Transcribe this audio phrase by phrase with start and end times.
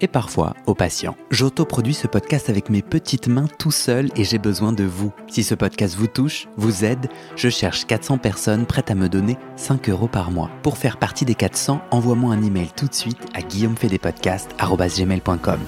[0.00, 1.16] et parfois au patient.
[1.30, 5.12] J'autoproduis ce podcast avec mes petites mains tout seul et j'ai besoin de vous.
[5.28, 9.38] Si ce podcast vous touche, vous aide, je cherche 400 personnes prêtes à me donner
[9.56, 10.50] 5 euros par mois.
[10.62, 15.60] Pour faire partie des 400, envoie-moi un email tout de suite à guillaumefedepodcast.com.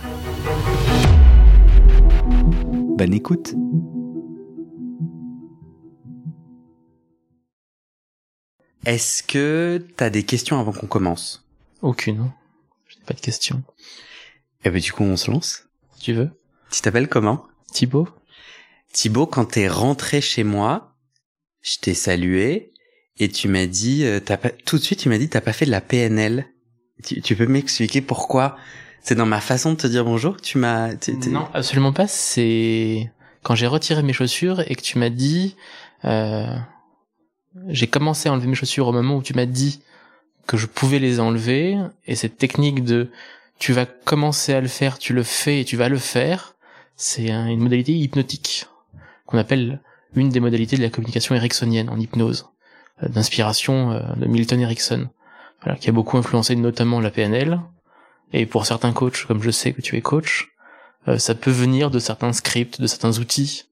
[2.97, 3.55] Bonne écoute
[8.87, 11.45] Est-ce que t'as des questions avant qu'on commence?
[11.83, 12.31] Aucune.
[12.87, 13.65] Je n'ai pas de questions.
[14.65, 15.65] Eh ben du coup on se lance.
[15.97, 16.31] Si tu veux.
[16.71, 17.45] Tu t'appelles comment?
[17.73, 18.09] Thibaut
[18.93, 20.95] Thibaut, quand t'es rentré chez moi,
[21.61, 22.73] je t'ai salué
[23.19, 25.53] et tu m'as dit, euh, t'as pas, tout de suite tu m'as dit t'as pas
[25.53, 26.47] fait de la PNL.
[27.05, 28.57] Tu, tu peux m'expliquer pourquoi?
[29.03, 30.37] C'est dans ma façon de te dire bonjour?
[30.37, 30.95] Que tu m'as.
[31.29, 32.09] Non, absolument pas.
[32.09, 33.13] C'est
[33.43, 35.57] quand j'ai retiré mes chaussures et que tu m'as dit...
[36.05, 36.57] Euh...
[37.69, 39.81] J'ai commencé à enlever mes chaussures au moment où tu m'as dit
[40.47, 41.79] que je pouvais les enlever.
[42.07, 43.11] Et cette technique de
[43.59, 46.55] tu vas commencer à le faire, tu le fais et tu vas le faire,
[46.97, 48.67] c'est un- une modalité hypnotique
[49.27, 49.81] qu'on appelle
[50.15, 52.47] une des modalités de la communication ericksonienne en hypnose,
[53.03, 55.09] euh, d'inspiration euh, de Milton Erickson,
[55.63, 57.61] voilà, qui a beaucoup influencé notamment la PNL.
[58.33, 60.49] Et pour certains coachs, comme je sais que tu es coach,
[61.09, 63.65] euh, ça peut venir de certains scripts, de certains outils.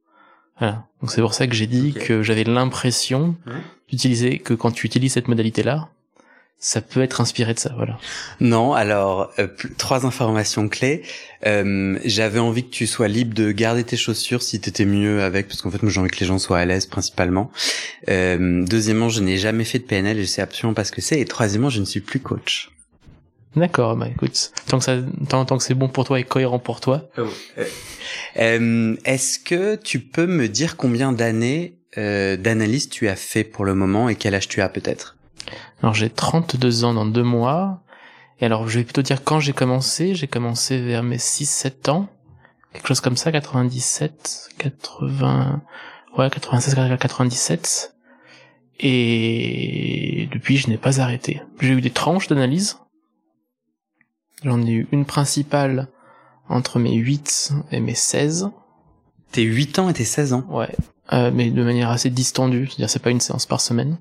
[0.58, 0.86] Voilà.
[1.00, 3.52] Donc c'est pour ça que j'ai dit que j'avais l'impression Ouais.
[3.88, 5.88] d'utiliser que quand tu utilises cette modalité-là,
[6.58, 7.72] ça peut être inspiré de ça.
[7.76, 7.98] Voilà.
[8.40, 11.02] Non, alors euh, trois informations clés.
[11.46, 15.46] Euh, J'avais envie que tu sois libre de garder tes chaussures si t'étais mieux avec,
[15.48, 17.50] parce qu'en fait moi j'ai envie que les gens soient à l'aise principalement.
[18.08, 21.02] Euh, deuxièmement, je n'ai jamais fait de PNL et je sais absolument pas ce que
[21.02, 21.20] c'est.
[21.20, 22.70] Et troisièmement, je ne suis plus coach.
[23.56, 23.94] D'accord.
[23.96, 24.96] Bah écoute, tant que ça,
[25.28, 27.08] tant, tant que c'est bon pour toi et cohérent pour toi,
[28.36, 33.64] Euh, Est-ce que tu peux me dire combien d'années euh, d'analyse tu as fait pour
[33.64, 35.16] le moment et quel âge tu as peut-être?
[35.82, 37.82] Alors j'ai 32 ans dans deux mois.
[38.40, 42.08] Et alors je vais plutôt dire quand j'ai commencé, j'ai commencé vers mes 6-7 ans.
[42.72, 45.62] Quelque chose comme ça, 97, 80,
[46.18, 47.94] ouais, 96, 97.
[48.80, 51.40] Et depuis je n'ai pas arrêté.
[51.60, 52.78] J'ai eu des tranches d'analyse.
[54.42, 55.88] J'en ai eu une principale
[56.48, 58.50] entre mes 8 et mes 16.
[59.32, 60.44] T'es 8 ans et t'es 16 ans.
[60.48, 60.74] Ouais.
[61.12, 63.98] Euh, mais de manière assez distendue, c'est-à-dire c'est pas une séance par semaine.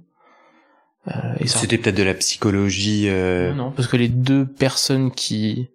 [1.09, 3.09] Euh, et ça- C'était peut-être de la psychologie.
[3.09, 5.67] euh, non, non, parce que les deux personnes qui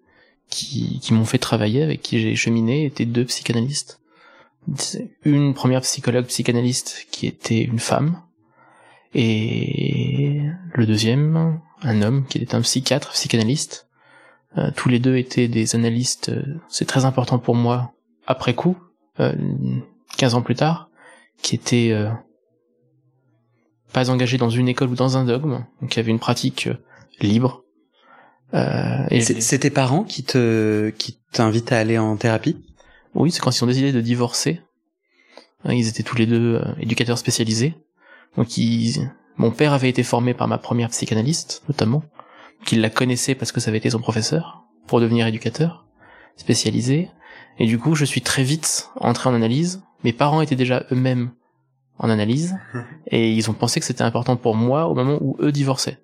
[0.51, 4.01] qui, qui m'ont fait travailler, avec qui j'ai cheminé, étaient deux psychanalystes.
[5.25, 8.23] Une première psychologue psychanalyste qui était une femme,
[9.15, 10.41] et
[10.75, 13.87] le deuxième, un homme qui était un psychiatre psychanalyste.
[14.57, 17.93] Euh, tous les deux étaient des analystes, euh, c'est très important pour moi,
[18.27, 18.77] après coup,
[19.21, 19.35] euh,
[20.17, 20.89] 15 ans plus tard,
[21.43, 22.09] qui étaient euh,
[23.93, 26.77] pas engagés dans une école ou dans un dogme, donc qui avaient une pratique euh,
[27.21, 27.65] libre.
[28.55, 32.57] Euh, et C'est c'est tes parents qui te qui t'invitent à aller en thérapie?
[33.15, 34.61] Oui, c'est quand ils ont décidé de divorcer.
[35.65, 37.75] Hein, Ils étaient tous les deux euh, éducateurs spécialisés.
[38.37, 39.11] Donc ils...
[39.37, 42.03] mon père avait été formé par ma première psychanalyste, notamment,
[42.65, 45.87] qu'il la connaissait parce que ça avait été son professeur, pour devenir éducateur,
[46.37, 47.11] spécialisé.
[47.59, 49.83] Et du coup, je suis très vite entré en analyse.
[50.05, 51.33] Mes parents étaient déjà eux-mêmes
[51.99, 52.57] en analyse,
[53.09, 55.99] et ils ont pensé que c'était important pour moi au moment où eux divorçaient.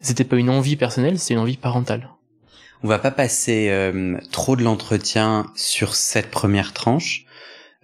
[0.00, 2.10] C'était pas une envie personnelle, c'était une envie parentale.
[2.82, 7.24] On va pas passer euh, trop de l'entretien sur cette première tranche,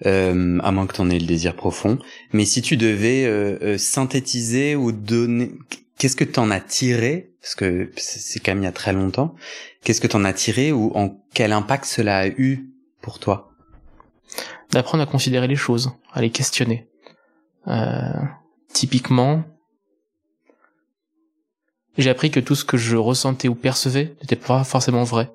[0.06, 1.98] euh, à moins que t'en aies le désir profond.
[2.32, 5.52] Mais si tu devais euh, euh, synthétiser ou donner,
[5.98, 8.92] qu'est-ce que t'en as tiré Parce que c'est c'est quand même il y a très
[8.92, 9.34] longtemps.
[9.82, 12.68] Qu'est-ce que t'en as tiré ou en quel impact cela a eu
[13.00, 13.52] pour toi?
[14.70, 16.86] D'apprendre à considérer les choses, à les questionner.
[17.68, 18.12] Euh,
[18.72, 19.44] typiquement,
[21.98, 25.30] j'ai appris que tout ce que je ressentais ou percevais n'était pas forcément vrai.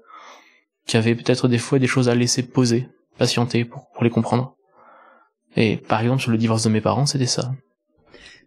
[0.86, 2.88] Qu'il y avait peut-être des fois des choses à laisser poser,
[3.18, 4.56] patienter pour, les comprendre.
[5.56, 7.52] Et par exemple, sur le divorce de mes parents, c'était ça.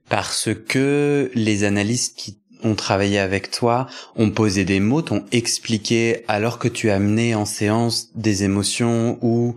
[0.09, 3.87] Parce que les analystes qui ont travaillé avec toi
[4.17, 9.19] ont posé des mots, t'ont expliqué alors que tu as amené en séance des émotions
[9.23, 9.57] ou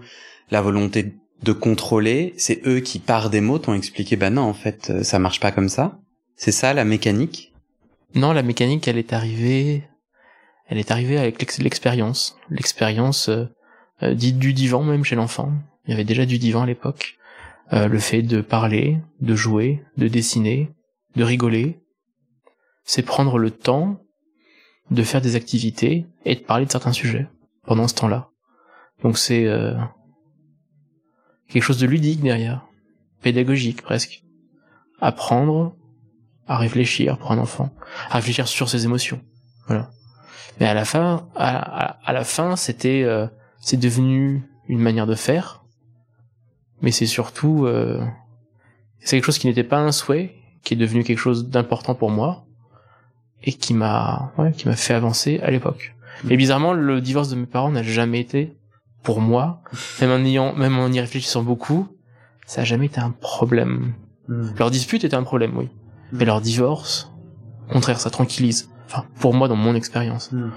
[0.51, 4.53] la volonté de contrôler, c'est eux qui par des mots t'ont expliqué bah non en
[4.53, 5.99] fait euh, ça marche pas comme ça.
[6.35, 7.53] C'est ça la mécanique?
[8.15, 9.83] Non, la mécanique elle est arrivée
[10.67, 13.45] elle est arrivée avec l'expérience, l'expérience euh,
[14.01, 15.51] euh, dite du divan même chez l'enfant.
[15.85, 17.17] Il y avait déjà du divan à l'époque.
[17.71, 20.69] le fait de parler, de jouer, de dessiner,
[21.15, 21.79] de rigoler,
[22.85, 23.99] c'est prendre le temps
[24.91, 27.27] de faire des activités et de parler de certains sujets
[27.65, 28.29] pendant ce temps-là.
[29.03, 29.73] Donc c'est euh,
[31.53, 32.65] quelque chose de ludique derrière,
[33.21, 34.23] pédagogique presque.
[34.99, 35.75] Apprendre
[36.47, 37.69] à réfléchir pour un enfant,
[38.09, 39.21] à réfléchir sur ses émotions.
[39.67, 39.91] Voilà.
[40.59, 43.27] Mais à la fin, à, la fin, c'était, euh,
[43.59, 45.63] c'est devenu une manière de faire.
[46.81, 48.03] Mais c'est surtout, euh,
[48.99, 52.09] c'est quelque chose qui n'était pas un souhait, qui est devenu quelque chose d'important pour
[52.09, 52.45] moi
[53.43, 55.95] et qui m'a, ouais, qui m'a fait avancer à l'époque.
[56.23, 58.57] Mais bizarrement, le divorce de mes parents n'a jamais été,
[59.03, 59.61] pour moi,
[60.01, 61.87] même en ayant, même en y réfléchissant beaucoup,
[62.45, 63.93] ça a jamais été un problème.
[64.27, 64.49] Hmm.
[64.57, 65.65] Leur dispute était un problème, oui.
[66.11, 66.17] Hmm.
[66.17, 67.11] Mais leur divorce,
[67.69, 68.69] au contraire, ça tranquillise.
[68.85, 70.31] Enfin, pour moi, dans mon expérience.
[70.31, 70.51] Hmm.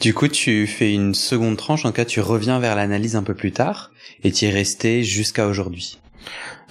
[0.00, 3.34] Du coup, tu fais une seconde tranche, en cas, tu reviens vers l'analyse un peu
[3.34, 3.92] plus tard,
[4.24, 6.00] et tu es resté jusqu'à aujourd'hui.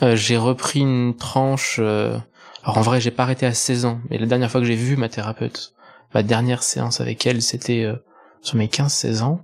[0.01, 2.17] Euh, j'ai repris une tranche, euh,
[2.63, 4.75] alors en vrai, j'ai pas arrêté à 16 ans, mais la dernière fois que j'ai
[4.75, 5.73] vu ma thérapeute,
[6.13, 7.95] ma dernière séance avec elle, c'était euh,
[8.41, 9.41] sur mes 15-16 ans.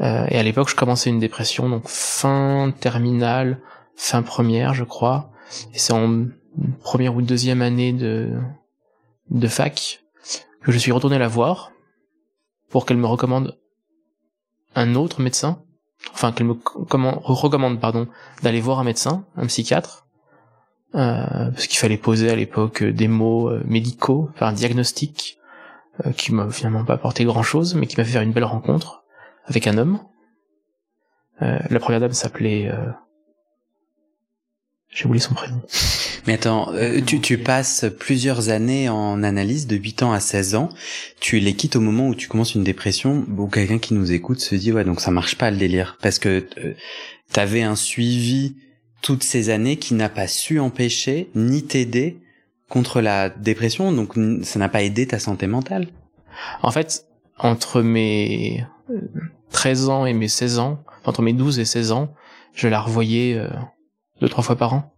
[0.00, 3.60] Euh, et à l'époque, je commençais une dépression, donc fin terminale,
[3.94, 5.30] fin première, je crois.
[5.74, 6.26] Et c'est en
[6.80, 8.32] première ou deuxième année de,
[9.30, 10.00] de fac
[10.62, 11.70] que je suis retourné la voir
[12.70, 13.58] pour qu'elle me recommande
[14.74, 15.62] un autre médecin.
[16.12, 18.06] Enfin, qu'elle me recommande, pardon,
[18.42, 20.06] d'aller voir un médecin, un psychiatre.
[20.94, 25.38] Euh, parce qu'il fallait poser à l'époque des mots euh, médicaux, faire un diagnostic
[26.04, 28.44] euh, qui m'a finalement pas apporté grand chose, mais qui m'a fait faire une belle
[28.44, 29.04] rencontre
[29.46, 30.00] avec un homme.
[31.42, 32.70] Euh, la première dame s'appelait...
[32.70, 32.90] Euh...
[34.88, 35.60] J'ai oublié son prénom.
[36.26, 40.54] Mais attends, euh, tu, tu passes plusieurs années en analyse, de 8 ans à 16
[40.54, 40.70] ans.
[41.20, 43.24] Tu les quittes au moment où tu commences une dépression.
[43.28, 45.98] Bon, quelqu'un qui nous écoute se dit, ouais, donc ça marche pas le délire.
[46.02, 46.74] Parce que euh,
[47.32, 48.56] t'avais un suivi
[49.02, 52.18] toutes ces années qui n'a pas su empêcher ni t'aider
[52.68, 55.86] contre la dépression, donc ça n'a pas aidé ta santé mentale.
[56.62, 57.06] En fait,
[57.38, 58.64] entre mes
[59.50, 62.14] 13 ans et mes 16 ans, entre mes 12 et 16 ans,
[62.54, 63.48] je la revoyais euh,
[64.20, 64.92] deux trois fois par an.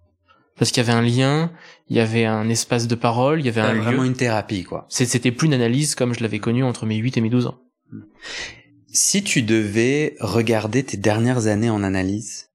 [0.56, 1.52] Parce qu'il y avait un lien,
[1.88, 4.86] il y avait un espace de parole, il y avait un vraiment une thérapie quoi.
[4.88, 7.58] C'était plus une analyse comme je l'avais connue entre mes 8 et mes 12 ans.
[8.88, 12.50] Si tu devais regarder tes dernières années en analyse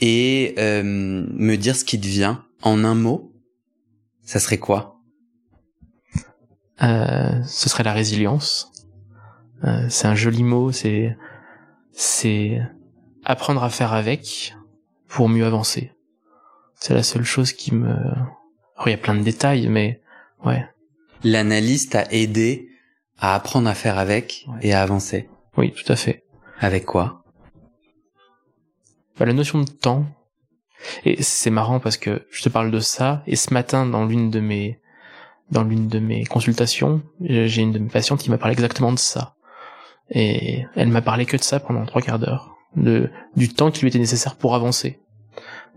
[0.00, 3.32] et euh, me dire ce qui te vient en un mot,
[4.22, 5.00] ça serait quoi?
[6.82, 8.70] Euh, Ce serait la résilience.
[9.64, 11.16] Euh, c'est un joli mot, c'est
[11.92, 12.60] c'est
[13.24, 14.54] apprendre à faire avec
[15.08, 15.92] pour mieux avancer.
[16.74, 17.96] C'est la seule chose qui me...
[18.84, 20.00] il y a plein de détails, mais
[20.44, 20.66] ouais.
[21.22, 22.68] L'analyse t'a aidé
[23.18, 25.28] à apprendre à faire avec et à avancer.
[25.56, 26.24] Oui, tout à fait.
[26.58, 27.24] Avec quoi?
[29.18, 30.04] Bah, La notion de temps.
[31.04, 34.30] Et c'est marrant parce que je te parle de ça, et ce matin, dans l'une
[34.30, 34.80] de mes
[35.50, 38.98] dans l'une de mes consultations, j'ai une de mes patientes qui m'a parlé exactement de
[38.98, 39.34] ça.
[40.10, 43.80] Et elle m'a parlé que de ça pendant trois quarts d'heure, de du temps qui
[43.80, 45.00] lui était nécessaire pour avancer.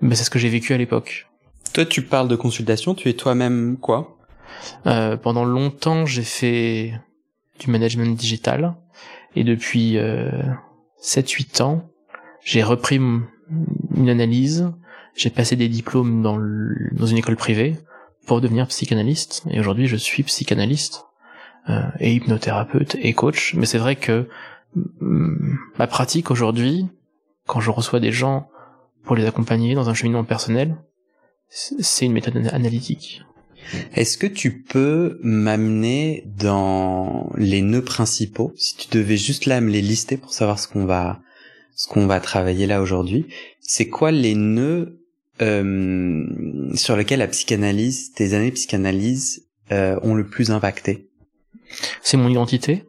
[0.02, 1.28] Mais c'est ce que j'ai vécu à l'époque.
[1.74, 4.18] Toi, tu parles de consultation, tu es toi-même quoi?
[4.86, 6.94] Euh, Pendant longtemps, j'ai fait
[7.60, 8.76] du management digital,
[9.36, 10.32] et depuis euh,
[11.02, 11.90] 7-8 ans,
[12.44, 14.72] j'ai repris une analyse,
[15.16, 17.78] j'ai passé des diplômes dans, dans une école privée
[18.26, 21.07] pour devenir psychanalyste, et aujourd'hui je suis psychanalyste.
[21.70, 23.54] Euh, et hypnothérapeute et coach.
[23.54, 24.30] Mais c'est vrai que
[24.76, 26.86] mm, ma pratique aujourd'hui,
[27.46, 28.48] quand je reçois des gens
[29.04, 30.78] pour les accompagner dans un cheminement personnel,
[31.50, 33.24] c'est une méthode analytique.
[33.96, 39.70] Est-ce que tu peux m'amener dans les nœuds principaux, si tu devais juste là me
[39.70, 41.20] les lister pour savoir ce qu'on va
[41.76, 43.28] ce qu'on va travailler là aujourd'hui,
[43.60, 45.02] c'est quoi les nœuds
[45.42, 46.26] euh,
[46.76, 51.07] sur lesquels la psychanalyse, tes années de psychanalyse euh, ont le plus impacté?
[52.02, 52.86] C'est mon identité.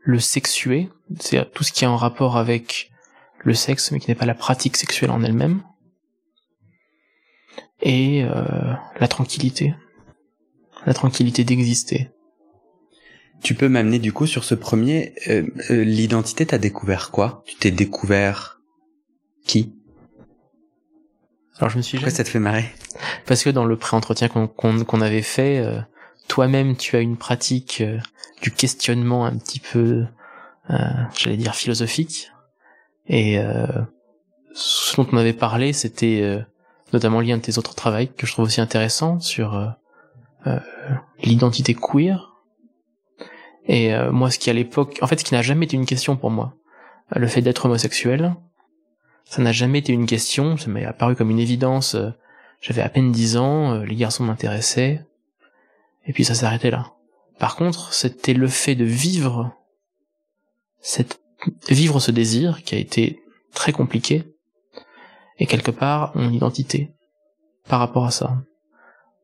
[0.00, 0.88] Le sexué,
[1.18, 2.90] c'est tout ce qui est en rapport avec
[3.38, 5.62] le sexe, mais qui n'est pas la pratique sexuelle en elle-même.
[7.82, 9.74] Et euh, la tranquillité.
[10.86, 12.10] La tranquillité d'exister.
[13.42, 15.14] Tu peux m'amener du coup sur ce premier.
[15.28, 17.42] Euh, euh, l'identité, t'as découvert quoi?
[17.46, 18.60] Tu t'es découvert
[19.44, 19.74] qui?
[21.58, 21.98] Alors je me suis.
[21.98, 22.64] Pourquoi ça te fait marrer?
[23.26, 25.64] Parce que dans le pré-entretien qu'on avait fait,
[26.28, 27.98] toi-même tu as une pratique euh,
[28.42, 30.06] du questionnement un petit peu,
[30.70, 30.76] euh,
[31.16, 32.30] j'allais dire philosophique,
[33.08, 33.66] Et euh,
[34.52, 36.40] ce dont on avait parlé, c'était euh,
[36.92, 39.74] notamment lié à de tes autres travaux que je trouve aussi intéressant sur
[41.24, 42.32] l'identité queer.
[43.66, 46.16] Et moi, ce qui à l'époque, en fait, ce qui n'a jamais été une question
[46.16, 46.54] pour moi,
[47.10, 48.36] le fait d'être homosexuel,
[49.24, 50.56] ça n'a jamais été une question.
[50.56, 51.96] Ça m'est apparu comme une évidence.
[52.60, 55.04] J'avais à peine dix ans, les garçons m'intéressaient,
[56.06, 56.92] et puis ça s'arrêtait là.
[57.38, 59.52] Par contre, c'était le fait de vivre
[60.80, 61.20] cette
[61.68, 63.20] vivre ce désir qui a été
[63.52, 64.24] très compliqué
[65.38, 66.92] et quelque part mon identité
[67.68, 68.36] par rapport à ça.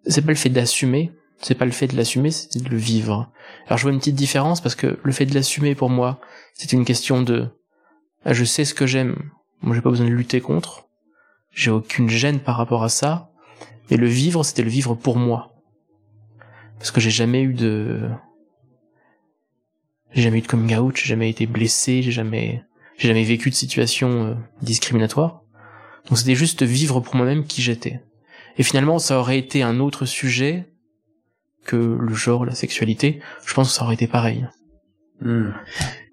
[0.06, 3.30] C'est pas le fait d'assumer, c'est pas le fait de l'assumer, c'est de le vivre.
[3.66, 6.20] Alors je vois une petite différence parce que le fait de l'assumer pour moi,
[6.54, 7.48] c'est une question de
[8.24, 9.30] ah, je sais ce que j'aime,
[9.62, 10.88] moi j'ai pas besoin de lutter contre,
[11.50, 13.30] j'ai aucune gêne par rapport à ça,
[13.90, 15.51] mais le vivre c'était le vivre pour moi.
[16.82, 18.10] Parce que j'ai jamais eu de
[20.10, 22.64] j'ai jamais eu de coming out, j'ai jamais été blessé, j'ai jamais
[22.98, 25.42] j'ai jamais vécu de situation euh, discriminatoire.
[26.08, 28.00] Donc c'était juste vivre pour moi-même qui j'étais.
[28.58, 30.72] Et finalement, ça aurait été un autre sujet
[31.64, 33.20] que le genre, la sexualité.
[33.46, 34.44] Je pense que ça aurait été pareil.
[35.22, 35.52] Hmm.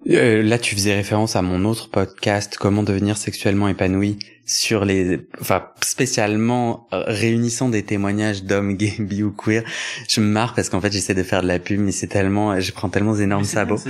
[0.08, 5.20] Euh, là, tu faisais référence à mon autre podcast, Comment devenir sexuellement épanoui, sur les,
[5.40, 9.62] enfin, spécialement euh, réunissant des témoignages d'hommes gays, bi ou queer.
[10.08, 12.58] Je me marre parce qu'en fait, j'essaie de faire de la pub, mais c'est tellement,
[12.58, 13.80] je prends tellement d'énormes sabots.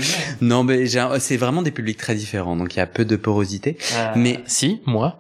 [0.41, 0.87] non, mais
[1.21, 3.79] c'est vraiment des publics très différents, donc il y a peu de porosité.
[3.95, 5.19] Euh, mais si, moi.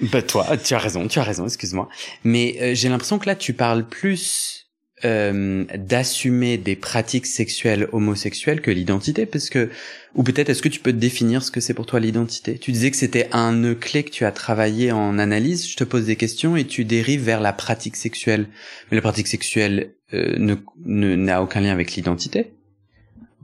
[0.00, 1.88] Bah toi, tu as raison, tu as raison, excuse-moi.
[2.24, 4.57] Mais j'ai l'impression que là, tu parles plus
[5.04, 9.70] euh, d'assumer des pratiques sexuelles homosexuelles que l'identité parce que
[10.14, 12.58] ou peut-être est-ce que tu peux définir ce que c'est pour toi l'identité?
[12.58, 15.68] Tu disais que c'était un nœud clé que tu as travaillé en analyse.
[15.68, 18.48] Je te pose des questions et tu dérives vers la pratique sexuelle.
[18.90, 20.36] Mais la pratique sexuelle euh,
[20.84, 22.52] ne n'a aucun lien avec l'identité?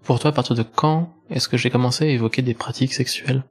[0.03, 3.45] Pour toi à partir de quand est-ce que j'ai commencé à évoquer des pratiques sexuelles?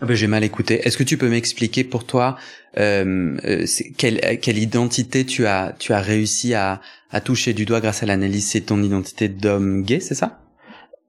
[0.00, 0.86] Ah ben, j'ai mal écouté.
[0.86, 2.36] Est-ce que tu peux m'expliquer pour toi
[2.76, 7.80] euh, euh quelle, quelle identité tu as tu as réussi à, à toucher du doigt
[7.80, 8.46] grâce à l'analyse?
[8.46, 10.40] C'est ton identité d'homme gay, c'est ça?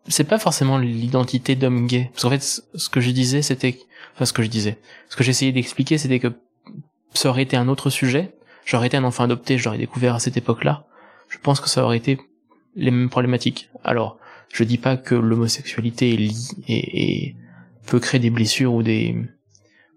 [0.07, 2.09] C'est pas forcément l'identité d'homme gay.
[2.13, 3.77] Parce qu'en fait, ce que je disais, c'était,
[4.15, 4.77] enfin ce que je disais,
[5.09, 6.31] ce que j'essayais d'expliquer, c'était que
[7.13, 8.31] ça aurait été un autre sujet.
[8.63, 10.85] J'aurais été un enfant adopté, j'aurais découvert à cette époque-là.
[11.27, 12.17] Je pense que ça aurait été
[12.75, 13.69] les mêmes problématiques.
[13.83, 14.17] Alors,
[14.53, 16.31] je dis pas que l'homosexualité est,
[16.69, 17.35] est, est
[17.87, 19.15] peut créer des blessures ou des,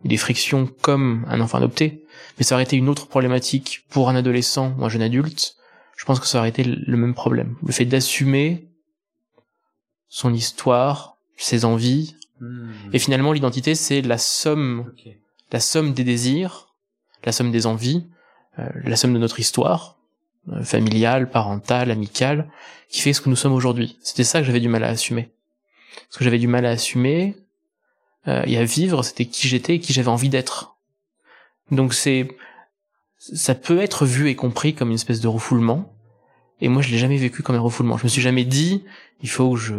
[0.05, 2.05] des frictions comme un enfant adopté,
[2.39, 5.57] mais ça aurait été une autre problématique pour un adolescent ou un jeune adulte.
[5.97, 7.57] Je pense que ça aurait été le même problème.
[7.67, 8.69] Le fait d'assumer
[10.09, 12.71] son histoire, ses envies, hmm.
[12.93, 14.93] et finalement l'identité c'est la somme,
[15.53, 16.75] la somme des désirs,
[17.25, 18.07] la somme des envies,
[18.59, 19.99] euh, la somme de notre histoire,
[20.53, 22.51] euh, familiale, parentale, amicale,
[22.89, 23.99] qui fait ce que nous sommes aujourd'hui.
[24.03, 25.31] C'était ça que j'avais du mal à assumer.
[26.09, 27.37] Ce que j'avais du mal à assumer,
[28.29, 30.77] euh, et à vivre, c'était qui j'étais et qui j'avais envie d'être.
[31.71, 32.29] Donc c'est,
[33.19, 35.95] ça peut être vu et compris comme une espèce de refoulement.
[36.61, 37.97] Et moi, je l'ai jamais vécu comme un refoulement.
[37.97, 38.85] Je me suis jamais dit,
[39.23, 39.75] il faut que je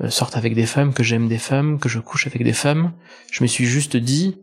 [0.00, 2.92] euh, sorte avec des femmes, que j'aime des femmes, que je couche avec des femmes.
[3.30, 4.36] Je me suis juste dit,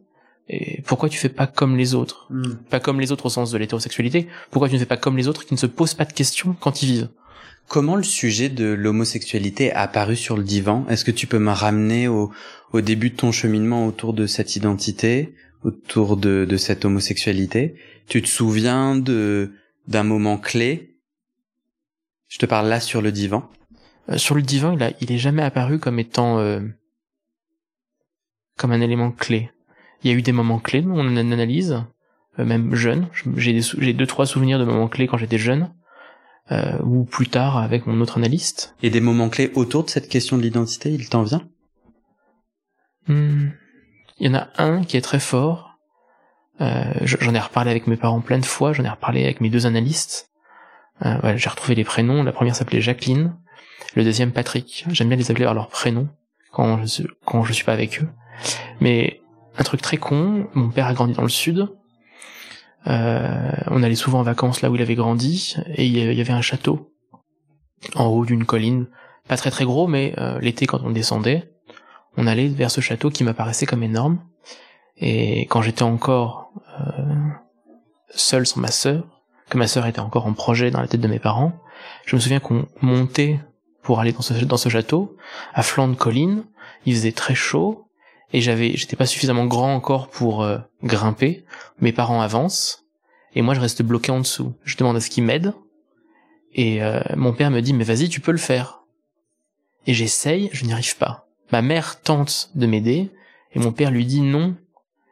[0.48, 2.28] et pourquoi tu fais pas comme les autres?
[2.30, 2.56] Hmm.
[2.70, 4.28] Pas comme les autres au sens de l'hétérosexualité.
[4.52, 6.56] Pourquoi tu ne fais pas comme les autres qui ne se posent pas de questions
[6.60, 7.10] quand ils vivent?
[7.68, 10.86] Comment le sujet de l'homosexualité a apparu sur le divan?
[10.88, 12.32] Est-ce que tu peux me ramener au,
[12.72, 17.76] au, début de ton cheminement autour de cette identité, autour de, de cette homosexualité
[18.08, 19.52] Tu te souviens de
[19.88, 20.98] d'un moment clé?
[22.28, 23.50] Je te parle là sur le divan.
[24.10, 26.60] Euh, sur le divan, il, a, il est jamais apparu comme étant euh,
[28.58, 29.52] comme un élément clé.
[30.04, 31.84] Il y a eu des moments clés dans mon analyse,
[32.40, 33.08] euh, même jeune.
[33.36, 35.72] J'ai j'ai deux trois souvenirs de moments clés quand j'étais jeune
[36.52, 38.76] euh, ou plus tard avec mon autre analyste.
[38.84, 41.48] Et des moments clés autour de cette question de l'identité, il t'en vient?
[43.08, 43.50] Hmm.
[44.20, 45.78] Il y en a un qui est très fort.
[46.62, 49.50] Euh, j'en ai reparlé avec mes parents plein de fois, j'en ai reparlé avec mes
[49.50, 50.30] deux analystes.
[51.06, 52.24] Euh, j'ai retrouvé les prénoms.
[52.24, 53.36] La première s'appelait Jacqueline,
[53.96, 54.86] le deuxième Patrick.
[54.90, 56.08] J'aime bien les appeler par leur prénom
[56.52, 58.08] quand je, quand je suis pas avec eux.
[58.80, 59.22] Mais
[59.58, 61.68] un truc très con, mon père a grandi dans le sud,
[62.88, 66.34] euh, on allait souvent en vacances là où il avait grandi, et il y avait
[66.34, 66.94] un château
[67.96, 68.88] en haut d'une colline,
[69.28, 71.52] pas très très gros, mais euh, l'été quand on descendait,
[72.18, 74.20] on allait vers ce château qui m'apparaissait comme énorme.
[74.98, 77.30] Et quand j'étais encore euh,
[78.10, 81.08] seul sans ma sœur, que ma sœur était encore en projet dans la tête de
[81.08, 81.54] mes parents,
[82.06, 83.40] je me souviens qu'on montait
[83.82, 85.16] pour aller dans ce, château,
[85.54, 86.44] à flanc de colline,
[86.86, 87.88] il faisait très chaud,
[88.34, 91.46] et j'avais j'étais pas suffisamment grand encore pour euh, grimper.
[91.80, 92.84] Mes parents avancent
[93.36, 94.56] et moi je reste bloqué en dessous.
[94.64, 95.54] Je demande à ce qu'ils m'aident
[96.52, 98.82] et euh, mon père me dit mais vas-y tu peux le faire.
[99.86, 101.25] Et j'essaye, je n'y arrive pas.
[101.52, 103.12] Ma mère tente de m'aider
[103.54, 104.56] Et mon père lui dit non,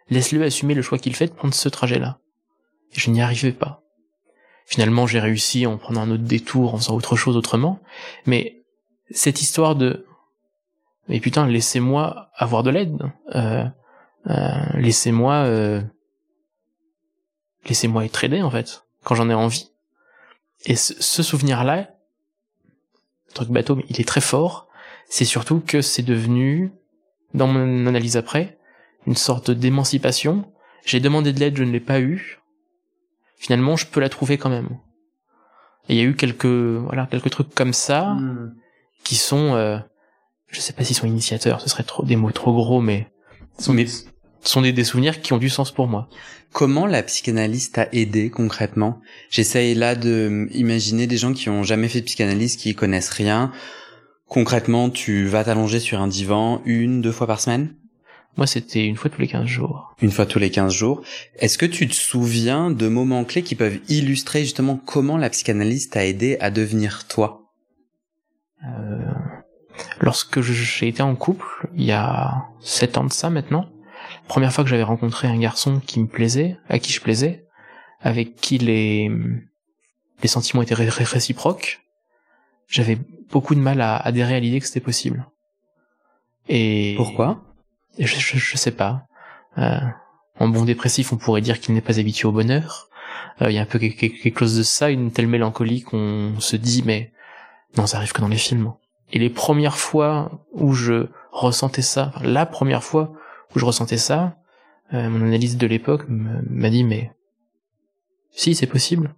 [0.09, 2.19] laisse-le assumer le choix qu'il fait de prendre ce trajet-là.
[2.93, 3.81] Et je n'y arrivais pas.
[4.65, 7.79] Finalement, j'ai réussi en prenant un autre détour, en faisant autre chose autrement.
[8.25, 8.63] Mais
[9.11, 10.05] cette histoire de
[11.07, 12.97] mais putain, laissez-moi avoir de l'aide.
[13.35, 13.65] Euh,
[14.27, 15.81] euh, laissez-moi euh,
[17.65, 19.71] laissez-moi être aidé en fait quand j'en ai envie.
[20.65, 21.89] Et ce, souvenir-là,
[23.33, 24.69] truc bateau, il est très fort.
[25.15, 26.71] C'est surtout que c'est devenu,
[27.35, 28.57] dans mon analyse après,
[29.05, 30.51] une sorte d'émancipation.
[30.87, 32.39] J'ai demandé de l'aide, je ne l'ai pas eu.
[33.37, 34.69] Finalement, je peux la trouver quand même.
[35.87, 38.55] Et il y a eu quelques, voilà, quelques trucs comme ça Hmm.
[39.03, 39.77] qui sont, euh,
[40.47, 43.11] je sais pas s'ils sont initiateurs, ce serait trop des mots trop gros, mais
[43.59, 43.85] sont, Mais
[44.41, 46.09] sont des, des souvenirs qui ont du sens pour moi.
[46.53, 48.99] comment la psychanalyse t'a aidé concrètement?
[49.29, 52.73] J'essaye là de euh, imaginer des gens qui ont jamais fait de psychanalyse, qui y
[52.73, 53.51] connaissent rien.
[54.33, 57.75] Concrètement, tu vas t'allonger sur un divan une, deux fois par semaine?
[58.35, 59.93] Moi, c'était une fois tous les 15 jours.
[60.01, 61.03] Une fois tous les 15 jours.
[61.35, 65.91] Est-ce que tu te souviens de moments clés qui peuvent illustrer justement comment la psychanalyse
[65.91, 67.51] t'a aidé à devenir toi?
[68.65, 69.11] Euh,
[70.01, 73.69] lorsque j'ai été en couple, il y a sept ans de ça maintenant,
[74.27, 77.45] première fois que j'avais rencontré un garçon qui me plaisait, à qui je plaisais,
[78.01, 79.11] avec qui les,
[80.23, 81.81] les sentiments étaient ré- ré- réciproques,
[82.67, 82.97] j'avais
[83.33, 85.27] beaucoup de mal à adhérer à l'idée que c'était possible.
[86.47, 87.41] Et Pourquoi?
[87.97, 89.07] Je, je, je sais pas.
[89.57, 89.79] Euh,
[90.39, 92.89] en bon dépressif, on pourrait dire qu'il n'est pas habitué au bonheur.
[93.41, 96.39] Euh, Il y a un peu quelque, quelque chose de ça, une telle mélancolie qu'on
[96.39, 97.11] se dit, mais
[97.75, 98.73] non, ça arrive que dans les films.
[99.11, 103.13] Et les premières fois où je ressentais ça, enfin, la première fois
[103.55, 104.37] où je ressentais ça,
[104.93, 107.11] euh, mon analyse de l'époque m'a dit, mais
[108.31, 109.15] si, c'est possible.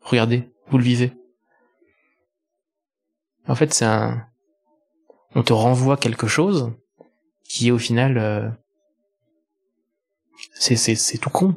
[0.00, 1.12] Regardez, vous le vivez.
[3.46, 4.26] En fait, c'est un...
[5.34, 6.72] On te renvoie quelque chose
[7.44, 8.48] qui est au final euh,
[10.54, 11.54] c'est c'est c'est tout con.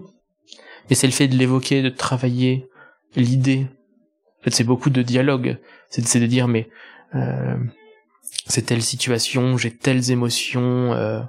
[0.89, 2.67] Mais c'est le fait de l'évoquer de travailler
[3.15, 3.67] l'idée.
[4.39, 5.57] En fait c'est beaucoup de dialogue.
[5.89, 6.69] C'est de dire mais
[7.15, 7.55] euh,
[8.47, 11.21] c'est telle situation j'ai telles émotions euh,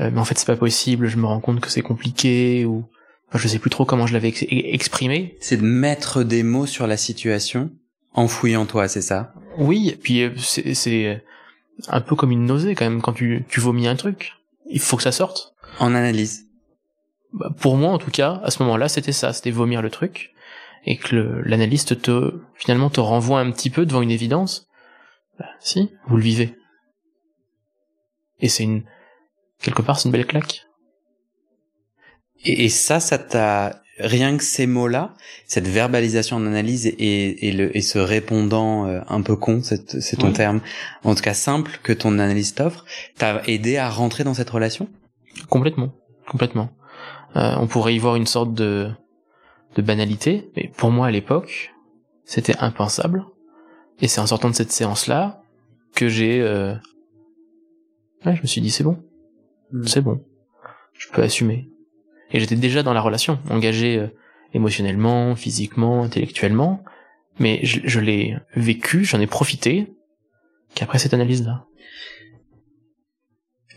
[0.00, 2.84] euh, mais en fait c'est pas possible je me rends compte que c'est compliqué ou
[3.28, 5.36] enfin, je sais plus trop comment je l'avais ex- exprimé.
[5.40, 7.70] C'est de mettre des mots sur la situation
[8.12, 9.32] enfouie en toi, c'est ça?
[9.58, 11.24] Oui et puis euh, c'est
[11.88, 14.34] un peu comme une nausée quand même quand tu tu vomis un truc.
[14.66, 15.54] Il faut que ça sorte.
[15.78, 16.46] En analyse.
[17.32, 20.32] Bah, pour moi en tout cas à ce moment-là c'était ça c'était vomir le truc
[20.84, 24.68] et que l'analyste te finalement te renvoie un petit peu devant une évidence.
[25.38, 26.56] Bah, si vous le vivez.
[28.40, 28.84] Et c'est une
[29.60, 30.66] quelque part c'est une belle claque.
[32.44, 35.14] Et, et ça, ça t'a rien que ces mots-là,
[35.46, 40.00] cette verbalisation en analyse et, et, le, et ce répondant euh, un peu con, c'est
[40.00, 40.32] c'est ton Oui.
[40.32, 40.60] terme,
[41.04, 42.84] en tout cas simple que ton analyse t'offre,
[43.18, 44.88] t'a aidé à rentrer dans cette relation?
[45.48, 45.92] Complètement
[46.28, 46.70] complètement
[47.36, 48.90] Euh, on pourrait y voir une sorte de
[49.76, 51.72] de banalité mais pour moi à l'époque
[52.24, 53.24] c'était impensable
[54.00, 55.42] et c'est en sortant de cette séance là
[55.94, 56.74] que j'ai euh...
[58.26, 58.96] ouais je me suis dit c'est bon
[59.86, 60.20] c'est bon.
[60.98, 61.68] Je peux assumer.
[62.32, 64.08] Et j'étais déjà dans la relation, engagé euh,
[64.54, 66.82] émotionnellement, physiquement, intellectuellement,
[67.38, 69.92] mais je, je l'ai vécu, j'en ai profité,
[70.74, 71.66] qu'après cette analyse-là.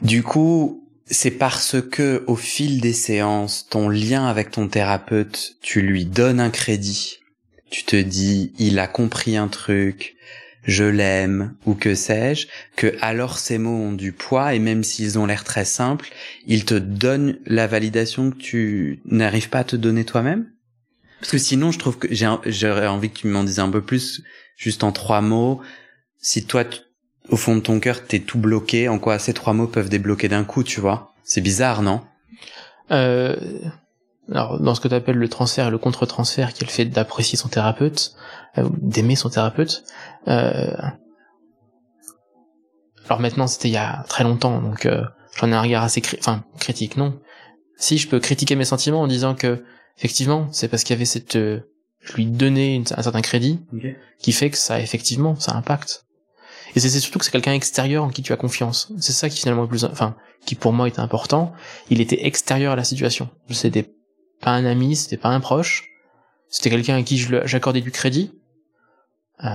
[0.01, 5.81] Du coup, c'est parce que au fil des séances, ton lien avec ton thérapeute, tu
[5.81, 7.19] lui donnes un crédit.
[7.69, 10.15] Tu te dis, il a compris un truc,
[10.63, 15.19] je l'aime, ou que sais-je, que alors ces mots ont du poids et même s'ils
[15.19, 16.09] ont l'air très simples,
[16.47, 20.47] ils te donnent la validation que tu n'arrives pas à te donner toi-même?
[21.19, 24.21] Parce que sinon, je trouve que j'aurais envie que tu m'en dises un peu plus,
[24.57, 25.61] juste en trois mots.
[26.19, 26.65] Si toi,
[27.29, 30.27] au fond de ton cœur, t'es tout bloqué, en quoi ces trois mots peuvent débloquer
[30.27, 31.13] d'un coup, tu vois?
[31.23, 32.01] C'est bizarre, non?
[32.91, 33.37] Euh,
[34.31, 36.85] alors, dans ce que tu appelles le transfert et le contre-transfert, qui est le fait
[36.85, 38.13] d'apprécier son thérapeute,
[38.57, 39.83] euh, d'aimer son thérapeute,
[40.27, 40.73] euh,
[43.05, 45.03] alors maintenant, c'était il y a très longtemps, donc euh,
[45.37, 47.19] j'en ai un regard assez cri- enfin, critique, non.
[47.77, 49.63] Si je peux critiquer mes sentiments en disant que,
[49.97, 51.35] effectivement, c'est parce qu'il y avait cette...
[51.35, 51.61] euh,
[51.99, 53.59] je lui donnais une- un certain crédit
[54.19, 56.05] qui fait que ça, effectivement, ça impacte.
[56.75, 58.91] Et c'est c'est surtout que c'est quelqu'un extérieur en qui tu as confiance.
[58.99, 61.53] C'est ça qui finalement est plus, enfin, qui pour moi était important.
[61.89, 63.29] Il était extérieur à la situation.
[63.49, 63.93] C'était
[64.43, 65.89] pas un ami, c'était pas un proche.
[66.49, 68.31] C'était quelqu'un à qui j'accordais du crédit.
[69.43, 69.49] Euh,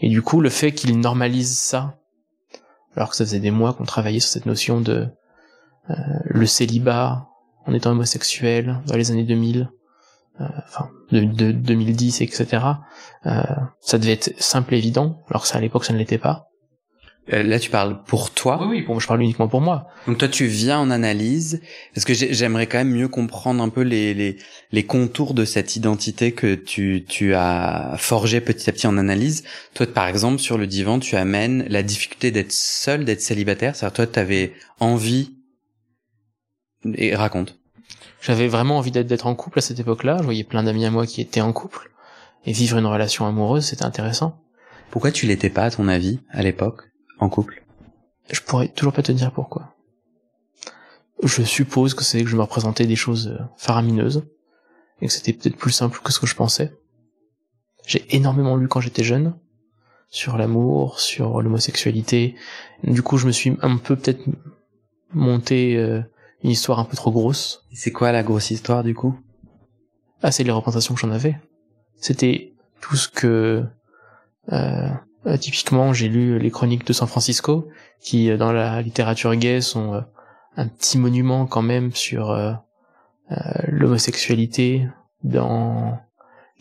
[0.00, 1.96] et du coup, le fait qu'il normalise ça,
[2.96, 5.08] alors que ça faisait des mois qu'on travaillait sur cette notion de
[5.90, 5.94] euh,
[6.26, 7.28] le célibat
[7.66, 9.70] en étant homosexuel dans les années 2000,
[10.40, 12.64] euh, enfin de, de 2010, etc.
[13.26, 13.42] Euh,
[13.80, 16.51] ça devait être simple et évident, alors que ça à l'époque ça ne l'était pas.
[17.32, 18.58] Euh, là, tu parles pour toi.
[18.62, 19.86] Oui, oui, bon, je parle uniquement pour moi?
[20.08, 21.60] Donc toi, tu viens en analyse,
[21.94, 24.38] parce que j'aimerais quand même mieux comprendre un peu les, les,
[24.72, 29.44] les contours de cette identité que tu, tu as forgé petit à petit en analyse.
[29.74, 33.76] Toi, par exemple, sur le divan, tu amènes la difficulté d'être seul, d'être célibataire.
[33.76, 35.36] C'est-à-dire, toi, tu avais envie...
[36.96, 37.56] Et raconte.
[38.20, 40.16] J'avais vraiment envie d'être en couple à cette époque-là.
[40.18, 41.92] Je voyais plein d'amis à moi qui étaient en couple.
[42.44, 44.40] Et vivre une relation amoureuse, c'était intéressant.
[44.90, 46.82] Pourquoi tu l'étais pas, à ton avis, à l'époque?
[47.22, 47.64] En couple
[48.30, 49.74] Je pourrais toujours pas te dire pourquoi.
[51.22, 54.24] Je suppose que c'est que je me représentais des choses euh, faramineuses
[55.00, 56.72] et que c'était peut-être plus simple que ce que je pensais.
[57.86, 59.34] J'ai énormément lu quand j'étais jeune
[60.08, 62.34] sur l'amour, sur l'homosexualité.
[62.82, 64.22] Du coup, je me suis un peu peut-être
[65.12, 66.02] monté euh,
[66.42, 67.64] une histoire un peu trop grosse.
[67.72, 69.18] C'est quoi la grosse histoire du coup?
[70.22, 71.40] Ah, c'est les représentations que j'en avais.
[71.96, 73.64] C'était tout ce que
[74.52, 74.88] euh,
[75.26, 77.68] euh, typiquement, j'ai lu les chroniques de San Francisco,
[78.00, 80.00] qui euh, dans la littérature gay sont euh,
[80.56, 82.36] un petit monument quand même sur
[83.66, 84.86] l'homosexualité
[85.24, 85.98] dans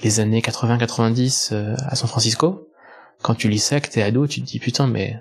[0.01, 2.69] les années 80-90 à San Francisco.
[3.21, 5.19] Quand tu lis ça, que t'es ado, tu te dis putain mais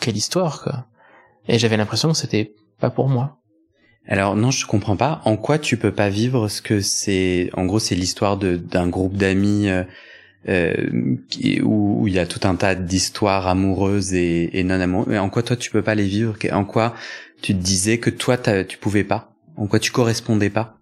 [0.00, 0.86] quelle histoire quoi.
[1.48, 3.38] Et j'avais l'impression que c'était pas pour moi.
[4.06, 5.20] Alors non, je comprends pas.
[5.24, 9.16] En quoi tu peux pas vivre ce que c'est En gros, c'est l'histoire d'un groupe
[9.16, 9.68] d'amis
[10.48, 11.16] euh,
[11.62, 15.18] où, il y a tout un tas d'histoires amoureuses et, et non amoureuses.
[15.18, 16.36] En quoi toi tu peux pas les vivre?
[16.52, 16.94] En quoi
[17.42, 19.32] tu te disais que toi tu pouvais pas?
[19.56, 20.78] En quoi tu correspondais pas?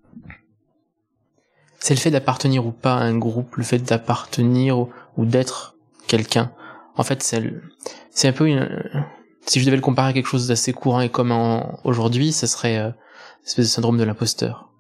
[1.80, 6.52] C'est le fait d'appartenir ou pas à un groupe, le fait d'appartenir ou, d'être quelqu'un.
[6.96, 8.68] En fait, c'est un peu une
[9.48, 12.78] si je devais le comparer à quelque chose d'assez courant et commun aujourd'hui, ce serait
[12.78, 12.90] euh,
[13.46, 14.70] espèce de syndrome de l'imposteur.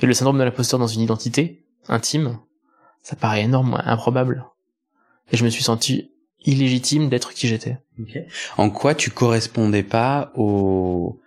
[0.00, 2.38] Mais le syndrome de l'imposteur dans une identité intime,
[3.02, 4.44] ça paraît énorme, improbable.
[5.32, 6.10] Et je me suis senti
[6.44, 7.78] illégitime d'être qui j'étais.
[8.56, 11.20] En quoi tu correspondais pas au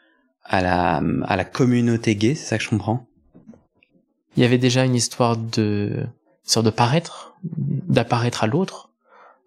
[0.44, 3.06] à la à la communauté gay, c'est ça que je comprends?
[4.38, 6.06] Il y avait déjà une histoire de
[6.44, 8.90] sorte de paraître, d'apparaître à l'autre,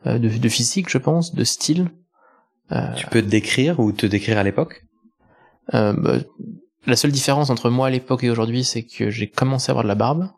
[0.07, 1.91] euh, de, de, physique, je pense, de style.
[2.73, 4.85] Euh, tu peux te décrire ou te décrire à l'époque?
[5.73, 6.19] euh, bah,
[6.87, 9.85] La seule différence entre moi à l'époque et aujourd'hui, c'est que j'ai commencé à avoir
[9.85, 10.29] de la barbe.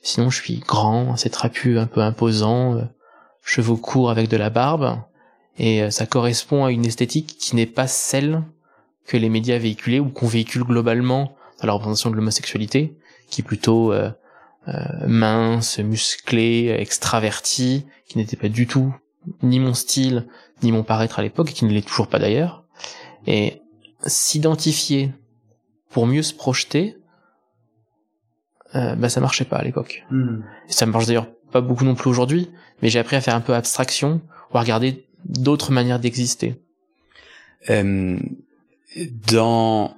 [0.00, 2.82] Sinon, je suis grand, assez trapu, un peu imposant, euh,
[3.42, 5.02] cheveux courts avec de la barbe,
[5.58, 8.42] et euh, ça correspond à une esthétique qui n'est pas celle
[9.06, 12.96] que les médias véhiculaient ou qu'on véhicule globalement dans la représentation de l'homosexualité,
[13.28, 14.10] qui est plutôt euh,
[15.06, 18.94] mince, musclé, extraverti, qui n'était pas du tout
[19.42, 20.26] ni mon style,
[20.62, 22.64] ni mon paraître à l'époque, et qui ne l'est toujours pas d'ailleurs.
[23.26, 23.62] Et
[24.06, 25.12] s'identifier
[25.90, 26.97] pour mieux se projeter,
[28.74, 30.04] euh, bah ça marchait pas à l'époque.
[30.10, 30.40] Hmm.
[30.68, 32.50] Ça marche d'ailleurs pas beaucoup non plus aujourd'hui,
[32.82, 34.20] mais j'ai appris à faire un peu abstraction
[34.52, 36.56] ou à regarder d'autres manières d'exister.
[37.70, 38.18] Euh,
[39.30, 39.96] dans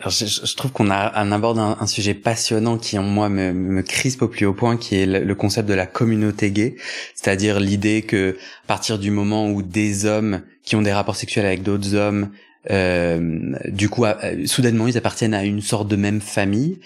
[0.00, 3.52] alors je, je, trouve qu'on a on aborde un, sujet passionnant qui en moi me,
[3.52, 6.76] me crispe au plus haut point, qui est le, concept de la communauté gay,
[7.14, 11.44] c'est-à-dire l'idée que à partir du moment où des hommes qui ont des rapports sexuels
[11.44, 12.30] avec d'autres hommes,
[12.70, 14.04] euh, du coup,
[14.46, 16.80] soudainement, ils appartiennent à une sorte de même famille,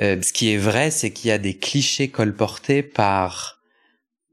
[0.00, 3.60] euh, ce qui est vrai, c'est qu'il y a des clichés colportés par,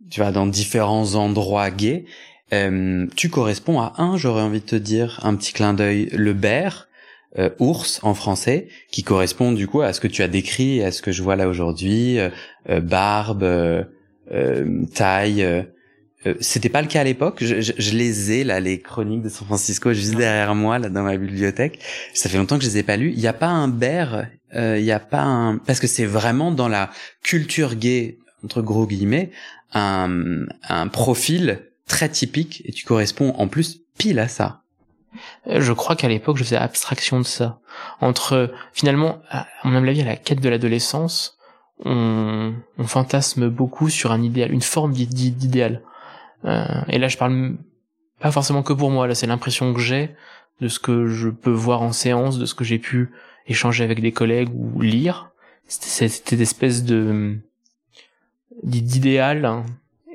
[0.09, 2.05] tu vois, dans différents endroits gays.
[2.53, 6.33] Euh, tu corresponds à un, j'aurais envie de te dire, un petit clin d'œil, le
[6.33, 6.87] bear,
[7.37, 10.91] euh, ours en français, qui correspond du coup à ce que tu as décrit, à
[10.91, 12.17] ce que je vois là aujourd'hui,
[12.67, 13.85] barbe,
[14.93, 15.65] taille.
[16.39, 17.37] C'était pas le cas à l'époque.
[17.41, 20.89] Je, je, je, les ai là, les chroniques de San Francisco, juste derrière moi là
[20.89, 21.79] dans ma bibliothèque.
[22.13, 23.11] Ça fait longtemps que je les ai pas lues.
[23.11, 26.05] Il n'y a pas un bear il euh, y a pas un parce que c'est
[26.05, 26.89] vraiment dans la
[27.21, 29.31] culture gay entre gros guillemets
[29.73, 34.61] un, un profil très typique et tu corresponds en plus pile à ça.
[35.47, 37.59] Euh, je crois qu'à l'époque, je faisais abstraction de ça.
[38.01, 41.37] Entre, finalement, à mon avis, à la quête de l'adolescence,
[41.85, 45.81] on, on, fantasme beaucoup sur un idéal, une forme d'idéal.
[46.45, 47.57] Euh, et là, je parle
[48.19, 49.07] pas forcément que pour moi.
[49.07, 50.15] Là, c'est l'impression que j'ai
[50.59, 53.11] de ce que je peux voir en séance, de ce que j'ai pu
[53.47, 55.31] échanger avec des collègues ou lire.
[55.67, 57.37] C'était cette espèce de
[58.63, 59.65] d'idéal hein.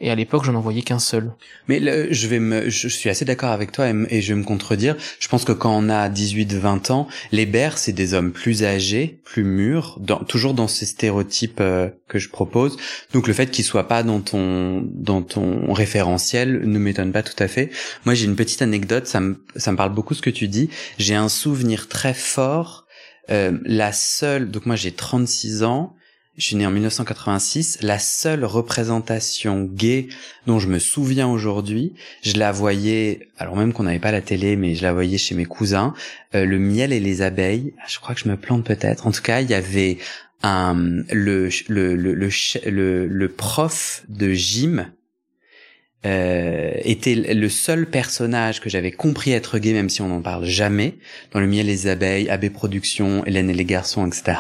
[0.01, 1.33] et à l'époque j'en envoyais qu'un seul.
[1.68, 1.81] Mais
[2.12, 4.97] je vais me, je suis assez d'accord avec toi et, je vais me contredire.
[5.21, 9.21] Je pense que quand on a 18-20 ans, les bers c'est des hommes plus âgés,
[9.25, 12.79] plus mûrs, toujours dans ces stéréotypes euh, que je propose.
[13.12, 17.40] Donc le fait qu'ils soient pas dans ton dans ton référentiel ne m'étonne pas tout
[17.40, 17.71] à fait.
[18.07, 20.71] Moi j'ai une petite anecdote, ça me ça me parle beaucoup ce que tu dis.
[20.99, 22.82] J'ai un souvenir très fort
[23.31, 25.95] euh, la seule, donc moi j'ai 36 ans,
[26.37, 30.09] je suis né en 1986, la seule représentation gay
[30.47, 34.57] dont je me souviens aujourd'hui, je la voyais, alors même qu'on n'avait pas la télé,
[34.57, 35.93] mais je la voyais chez mes cousins,
[36.35, 37.75] euh, le miel et les abeilles.
[37.79, 39.07] Ah, je crois que je me plante peut-être.
[39.07, 39.99] En tout cas, il y avait
[40.43, 40.75] un
[41.13, 44.87] le le le le, le prof de gym
[46.05, 50.45] euh, était le seul personnage que j'avais compris être gay, même si on n'en parle
[50.45, 50.95] jamais,
[51.31, 54.38] dans le miel et les abeilles, AB Productions, Hélène et les garçons, etc.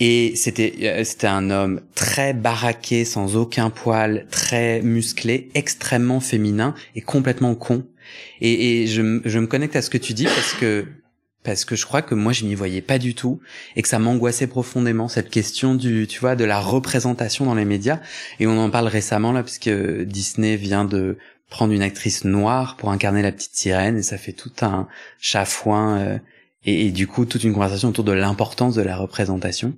[0.00, 6.74] Et c'était euh, c'était un homme très baraqué, sans aucun poil, très musclé, extrêmement féminin
[6.96, 7.84] et complètement con.
[8.40, 10.86] Et, et je, je me connecte à ce que tu dis parce que
[11.44, 13.40] parce que je crois que moi je m'y voyais pas du tout
[13.76, 17.64] et que ça m'angoissait profondément cette question du tu vois de la représentation dans les
[17.64, 18.00] médias
[18.40, 21.18] et on en parle récemment là puisque Disney vient de
[21.52, 24.88] prendre une actrice noire pour incarner la petite sirène et ça fait tout un
[25.20, 26.18] chafouin euh,
[26.64, 29.74] et, du coup toute une conversation autour de l'importance de la représentation.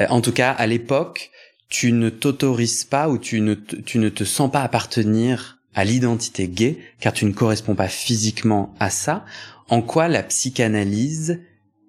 [0.00, 1.30] Euh, en tout cas, à l'époque,
[1.68, 6.48] tu ne t'autorises pas ou tu ne tu ne te sens pas appartenir à l'identité
[6.48, 9.24] gay car tu ne corresponds pas physiquement à ça
[9.70, 11.40] en quoi la psychanalyse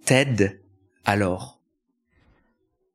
[0.06, 0.62] t'aide
[1.04, 1.60] alors?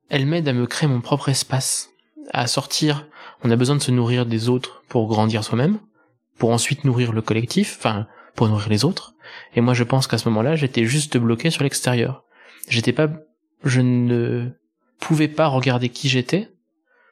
[0.09, 1.91] Elle m'aide à me créer mon propre espace,
[2.31, 3.09] à sortir.
[3.43, 5.81] On a besoin de se nourrir des autres pour grandir soi-même,
[6.39, 9.15] pour ensuite nourrir le collectif, enfin pour nourrir les autres.
[9.57, 12.25] Et moi je pense qu'à ce moment-là, j'étais juste bloqué sur l'extérieur.
[12.69, 13.09] J'étais pas,
[13.65, 14.51] je ne
[15.01, 16.49] pouvais pas regarder qui j'étais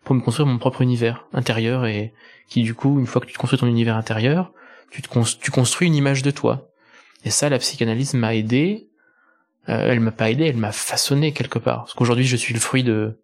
[0.05, 2.15] pour me construire mon propre univers intérieur et
[2.49, 4.53] qui du coup, une fois que tu construis ton univers intérieur,
[4.91, 6.71] tu, construis une image de toi.
[7.25, 8.89] Et ça, la psychanalyse m'a aidé.
[9.69, 11.85] Euh, elle m'a pas aidé, elle m'a façonné quelque part.
[11.85, 13.19] Parce qu'aujourd'hui, je suis le fruit de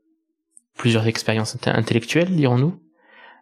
[0.76, 2.80] plusieurs expériences intellectuelles, dirons-nous.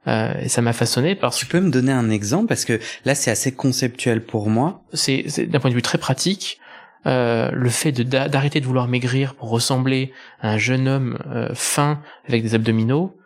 [0.06, 2.46] Euh, et ça m'a façonné parce Tu peux me donner un exemple?
[2.46, 4.82] Parce que là, c'est assez conceptuel pour moi.
[4.92, 6.58] C'est d'un point de vue très pratique.
[7.06, 11.54] Euh, le fait de d'arrêter de vouloir maigrir pour ressembler à un jeune homme euh,
[11.54, 13.16] fin avec des abdominaux,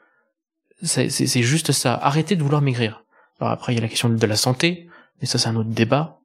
[0.82, 1.08] c'est
[1.42, 1.94] juste ça.
[1.94, 3.04] Arrêter de vouloir maigrir.
[3.40, 4.88] Alors après, il y a la question de la santé,
[5.20, 6.20] mais ça c'est un autre débat.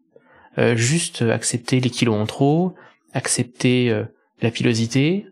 [0.59, 2.73] Euh, juste accepter les kilos en trop,
[3.13, 4.05] accepter euh,
[4.41, 5.27] la pilosité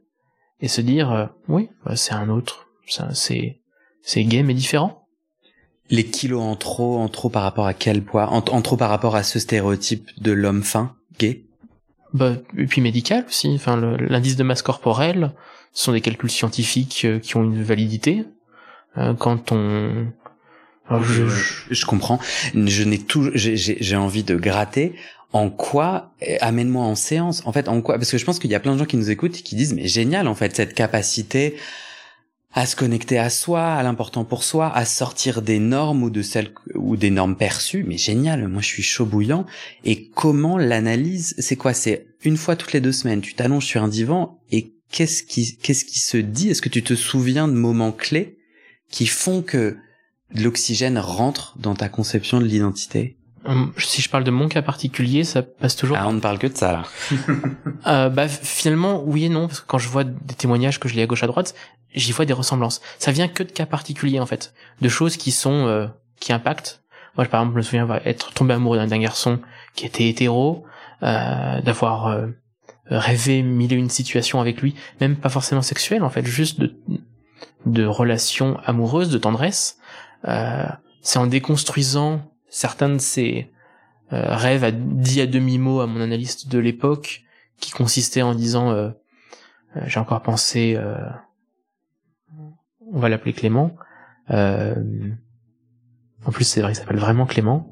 [0.60, 2.68] et se dire euh, oui, bah, c'est un autre,
[3.14, 3.60] c'est
[4.04, 5.08] c'est gay mais différent.
[5.90, 8.30] Les kilos en trop, en trop par rapport à quel poids?
[8.30, 11.46] En, trop par rapport à ce stéréotype de l'homme fin, gay?
[12.14, 13.50] Bah, et puis médical aussi.
[13.54, 15.32] Enfin, l'indice de masse corporelle,
[15.74, 18.26] ce sont des calculs scientifiques qui ont une validité.
[19.20, 20.08] quand on
[21.02, 21.28] je,
[21.72, 22.20] je, comprends.
[22.54, 24.96] Je n'ai tout, j'ai envie de gratter
[25.36, 27.42] en quoi eh, amène-moi en séance.
[27.46, 28.96] En fait en quoi parce que je pense qu'il y a plein de gens qui
[28.96, 31.58] nous écoutent et qui disent mais génial en fait cette capacité
[32.54, 36.22] à se connecter à soi, à l'important pour soi, à sortir des normes ou de
[36.22, 39.46] celles ou des normes perçues, mais génial, moi je suis chaud bouillant.
[39.84, 41.74] Et comment l'analyse, c'est quoi?
[41.74, 45.58] C'est une fois toutes les deux semaines, tu t'allonges sur un divan et qu'est-ce qui
[45.58, 46.50] qu'est-ce qui se dit?
[46.50, 48.38] Est-ce que tu te souviens de moments clés
[48.90, 49.76] qui font que
[50.34, 53.18] l'oxygène rentre dans ta conception de l'identité?
[53.78, 55.98] Si je parle de mon cas particulier, ça passe toujours.
[56.00, 56.84] Ah, on ne parle que de ça là.
[57.88, 60.96] euh, bah finalement, oui et non, parce que quand je vois des témoignages que je
[60.96, 61.56] lis à gauche à droite,
[61.94, 62.82] j'y vois des ressemblances.
[63.00, 65.88] Ça vient que de cas particuliers en fait, de choses qui sont euh,
[66.20, 66.82] qui impactent.
[67.18, 69.40] Moi, par exemple, je me souviens être tombé amoureux d'un garçon
[69.74, 70.66] qui était hétéro,
[71.04, 72.28] euh, d'avoir euh,
[72.88, 76.76] rêvé mille et une situations avec lui, même pas forcément sexuelles en fait, juste de
[77.66, 79.78] de relations amoureuses, de tendresse.
[80.28, 80.66] Euh,
[81.02, 82.22] c'est en déconstruisant
[82.56, 83.52] certains de ces
[84.14, 87.24] euh, rêves à dit à demi-mot à mon analyste de l'époque,
[87.60, 88.92] qui consistait en disant euh,
[89.76, 90.80] euh, j'ai encore pensé
[92.94, 93.76] on va l'appeler Clément.
[94.30, 94.72] En
[96.32, 97.70] plus c'est vrai il s'appelle vraiment Clément.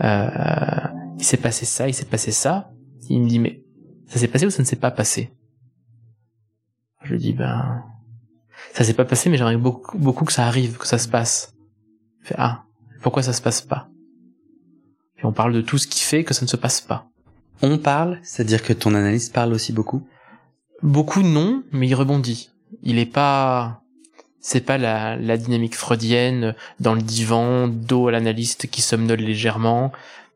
[0.00, 2.72] Il s'est passé ça il s'est passé ça.
[3.10, 3.62] Il me dit mais
[4.06, 5.30] ça s'est passé ou ça ne s'est pas passé?
[7.02, 7.84] Je lui dis ben
[8.72, 11.54] ça s'est pas passé mais j'aimerais beaucoup beaucoup que ça arrive que ça se passe.
[12.22, 12.64] Il fait ah
[13.02, 13.91] pourquoi ça se passe pas?
[15.22, 17.06] Et on parle de tout ce qui fait que ça ne se passe pas.
[17.62, 20.06] On parle, c'est-à-dire que ton analyse parle aussi beaucoup?
[20.82, 22.50] Beaucoup non, mais il rebondit.
[22.82, 23.82] Il est pas,
[24.40, 29.92] c'est pas la, la dynamique freudienne dans le divan, dos à l'analyste qui somnole légèrement.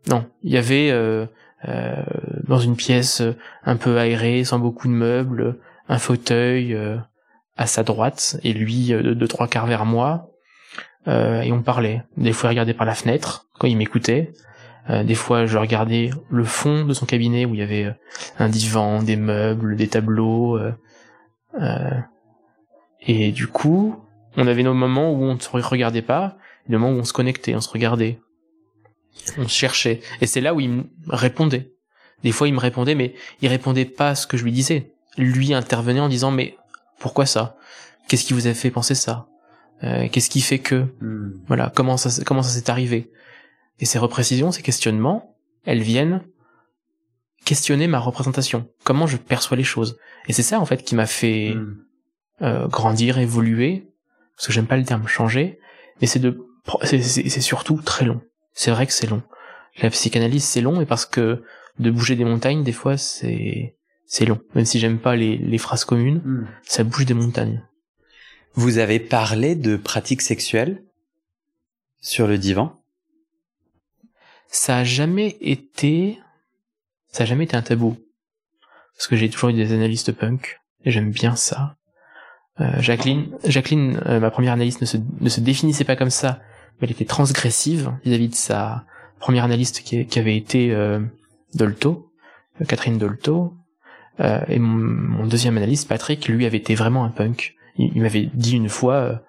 [0.08, 1.26] Non, il y avait euh,
[1.66, 1.96] euh,
[2.46, 3.22] dans une pièce
[3.64, 6.96] un peu aérée, sans beaucoup de meubles, un fauteuil euh,
[7.56, 10.30] à sa droite et lui de, de trois quarts vers moi.
[11.06, 12.04] et on parlait.
[12.16, 14.32] Des fois, il regardait par la fenêtre quand il m'écoutait.
[14.88, 17.92] Euh, des fois, je regardais le fond de son cabinet où il y avait euh,
[18.38, 20.58] un divan, des meubles, des tableaux.
[20.58, 21.90] Euh,
[23.00, 23.96] et du coup,
[24.36, 27.04] on avait nos moments où on ne se regardait pas, et des moments où on
[27.04, 28.18] se connectait, on se regardait.
[29.38, 30.00] On se cherchait.
[30.20, 31.72] Et c'est là où il me répondait.
[32.22, 34.92] Des fois, il me répondait, mais il répondait pas à ce que je lui disais.
[35.16, 36.56] Lui intervenait en disant, mais
[36.98, 37.56] pourquoi ça?
[38.08, 39.26] Qu'est-ce qui vous a fait penser ça?
[39.84, 41.32] Euh, Qu'est-ce qui fait que Hmm.
[41.48, 43.10] voilà comment ça comment ça s'est arrivé?
[43.78, 46.22] Et ces reprécisions, ces questionnements, elles viennent
[47.44, 49.98] questionner ma représentation, comment je perçois les choses.
[50.28, 51.76] Et c'est ça en fait qui m'a fait Hmm.
[52.42, 53.88] euh, grandir, évoluer,
[54.36, 55.58] parce que j'aime pas le terme changer,
[56.00, 56.38] mais c'est de
[56.82, 58.20] c'est- surtout très long.
[58.52, 59.22] C'est vrai que c'est long.
[59.80, 61.44] La psychanalyse c'est long, et parce que
[61.78, 64.40] de bouger des montagnes, des fois c'est c'est long.
[64.54, 66.46] Même si j'aime pas les, les phrases communes, Hmm.
[66.64, 67.62] ça bouge des montagnes.
[68.54, 70.82] Vous avez parlé de pratiques sexuelles
[72.00, 72.80] sur le divan?
[74.48, 76.18] Ça a jamais été
[77.16, 77.96] ça a jamais été un tabou.
[78.94, 81.76] Parce que j'ai toujours eu des analystes punk, et j'aime bien ça.
[82.60, 86.40] Euh, Jacqueline, Jacqueline, euh, ma première analyste ne se, définissait pas comme ça,
[86.74, 88.84] mais elle était transgressive vis-à-vis de sa
[89.18, 91.00] première analyste qui, avait été euh,
[91.54, 92.12] Dolto,
[92.68, 93.54] Catherine Dolto,
[94.48, 97.54] et mon, deuxième analyste, Patrick, lui avait été vraiment un punk.
[97.76, 99.22] Il m'avait dit une fois,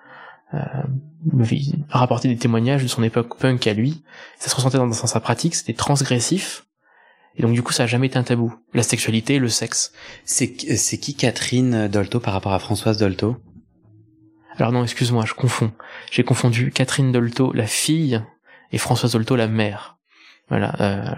[0.54, 0.84] euh,
[1.90, 4.04] rapporté des témoignages de son époque punk à lui.
[4.40, 6.66] Ça se ressentait dans, dans sa pratique, c'était transgressif.
[7.36, 8.56] Et donc du coup, ça a jamais été un tabou.
[8.74, 9.92] La sexualité, le sexe.
[10.26, 13.38] C'est c'est qui Catherine Dolto par rapport à Françoise Dolto?
[14.56, 15.72] Alors non, excuse-moi, je confonds.
[16.12, 18.24] J'ai confondu Catherine Dolto, la fille,
[18.72, 19.98] et Françoise Dolto, la mère.
[20.50, 20.74] Voilà.
[20.82, 21.14] Euh,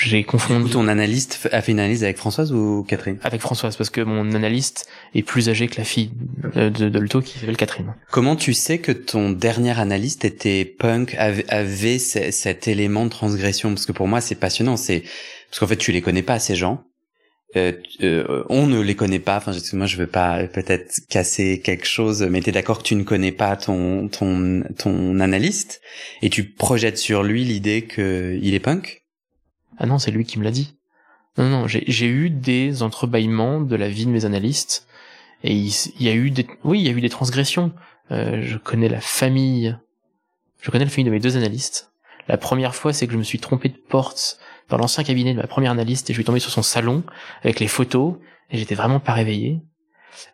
[0.00, 3.18] j'ai confondu Ton analyste a fait une analyse avec Françoise ou Catherine?
[3.22, 6.10] Avec Françoise parce que mon analyste est plus âgé que la fille
[6.54, 7.94] de, de Dolto qui s'appelle Catherine.
[8.10, 13.10] Comment tu sais que ton dernier analyste était punk, avait, avait ce- cet élément de
[13.10, 13.70] transgression?
[13.70, 14.76] Parce que pour moi, c'est passionnant.
[14.76, 15.02] C'est
[15.50, 16.84] parce qu'en fait, tu les connais pas ces gens.
[17.56, 19.38] Euh, euh, on ne les connaît pas.
[19.38, 22.94] Enfin, je- moi, je veux pas peut-être casser quelque chose, mais t'es d'accord que tu
[22.94, 25.80] ne connais pas ton ton ton analyste?
[26.22, 29.02] Et tu projettes sur lui l'idée que il est punk?
[29.78, 30.76] Ah non, c'est lui qui me l'a dit.
[31.36, 34.86] Non, non, j'ai eu des entrebâillements de la vie de mes analystes.
[35.44, 37.72] Et il, y a eu des, oui, il y a eu des transgressions.
[38.10, 39.76] Euh, je connais la famille,
[40.60, 41.92] je connais la famille de mes deux analystes.
[42.26, 44.38] La première fois, c'est que je me suis trompé de porte
[44.68, 47.04] dans l'ancien cabinet de ma première analyste et je suis tombé sur son salon
[47.42, 48.16] avec les photos
[48.50, 49.60] et j'étais vraiment pas réveillé.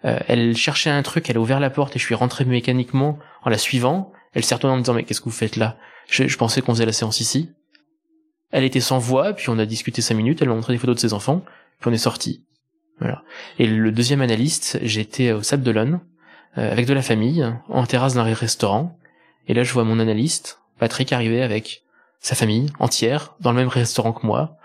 [0.07, 3.19] Euh, elle cherchait un truc, elle a ouvert la porte et je suis rentré mécaniquement
[3.43, 4.11] en la suivant.
[4.33, 5.77] Elle s'est retournée en me disant mais qu'est-ce que vous faites là?
[6.09, 7.53] Je pensais qu'on faisait la séance ici.
[8.55, 10.95] Elle était sans voix, puis on a discuté cinq minutes, elle m'a montré des photos
[10.95, 11.43] de ses enfants,
[11.81, 12.45] puis on est sorti.
[13.01, 13.25] Voilà.
[13.59, 15.99] Et le deuxième analyste, j'étais au Sable d'Olonne,
[16.57, 18.97] euh, avec de la famille, en terrasse d'un restaurant,
[19.49, 21.83] et là je vois mon analyste, Patrick, arriver avec
[22.21, 24.57] sa famille entière, dans le même restaurant que moi,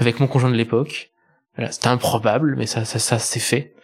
[0.00, 1.12] avec mon conjoint de l'époque.
[1.54, 3.74] Voilà, c'était improbable, mais ça, ça, ça s'est fait.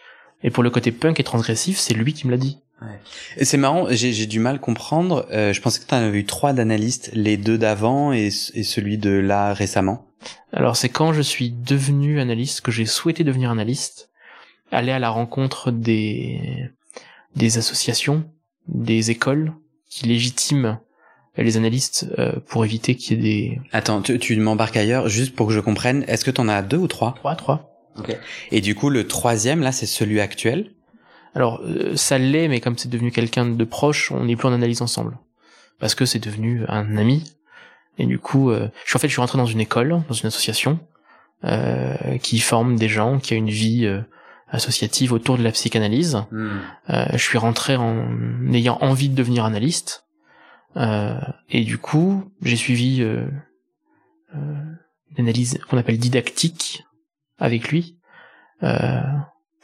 [0.43, 2.59] Et pour le côté punk et transgressif, c'est lui qui me l'a dit.
[3.37, 5.27] Et C'est marrant, j'ai du mal à comprendre.
[5.31, 8.63] Euh, je pensais que tu en avais eu trois d'analystes, les deux d'avant et, et
[8.63, 10.07] celui de là récemment.
[10.51, 14.09] Alors c'est quand je suis devenu analyste que j'ai souhaité devenir analyste,
[14.71, 16.69] aller à la rencontre des
[17.35, 18.25] des associations,
[18.67, 19.53] des écoles
[19.89, 20.79] qui légitiment
[21.35, 25.35] les analystes euh, pour éviter qu'il y ait des Attends, tu, tu m'embarques ailleurs, juste
[25.35, 26.05] pour que je comprenne.
[26.07, 27.15] Est-ce que tu en as deux ou trois?
[27.15, 27.71] Trois trois.
[28.51, 30.71] Et du coup, le troisième, là, c'est celui actuel?
[31.35, 34.53] Alors euh, ça l'est, mais comme c'est devenu quelqu'un de proche, on n'est plus en
[34.53, 35.17] analyse ensemble
[35.79, 37.23] parce que c'est devenu un ami.
[37.97, 40.13] Et du coup, euh, je suis en fait je suis rentré dans une école, dans
[40.13, 40.79] une association
[41.43, 44.01] euh, qui forme des gens qui a une vie euh,
[44.47, 46.23] associative autour de la psychanalyse.
[46.89, 48.07] Euh, je suis rentré en
[48.53, 50.05] ayant envie de devenir analyste.
[50.77, 51.19] Euh,
[51.49, 53.27] et du coup, j'ai suivi euh,
[54.35, 54.63] euh,
[55.11, 56.83] une analyse qu'on appelle didactique
[57.37, 57.97] avec lui
[58.63, 59.01] euh,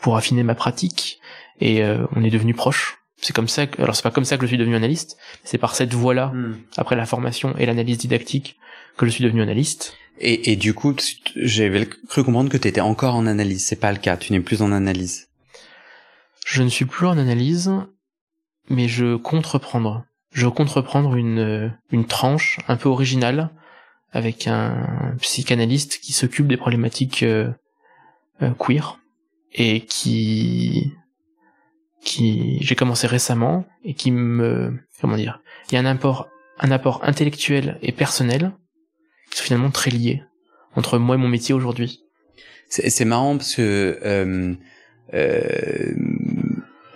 [0.02, 1.20] pour affiner ma pratique.
[1.60, 2.98] Et euh, on est devenu proches.
[3.22, 5.58] C'est comme ça que, alors c'est pas comme ça que je suis devenu analyste, c'est
[5.58, 6.32] par cette voie-là,
[6.78, 8.56] après la formation et l'analyse didactique,
[8.96, 9.98] que je suis devenu analyste.
[10.20, 10.96] Et, et du coup,
[11.36, 13.66] j'avais cru comprendre que tu étais encore en analyse.
[13.66, 14.16] C'est pas le cas.
[14.16, 15.28] Tu n'es plus en analyse.
[16.46, 17.72] Je ne suis plus en analyse,
[18.70, 20.06] mais je compte reprendre.
[20.32, 23.52] Je compte reprendre une, euh, une tranche un peu originale
[24.12, 27.52] avec un psychanalyste qui s'occupe des problématiques euh,
[28.42, 29.00] euh, queer
[29.54, 30.92] et qui
[32.04, 36.72] qui j'ai commencé récemment et qui me comment dire il y a un apport un
[36.72, 38.52] apport intellectuel et personnel
[39.32, 40.24] qui sont finalement très liés
[40.76, 42.04] entre moi et mon métier aujourd'hui.
[42.70, 44.54] C'est marrant parce que euh,
[45.14, 45.94] euh,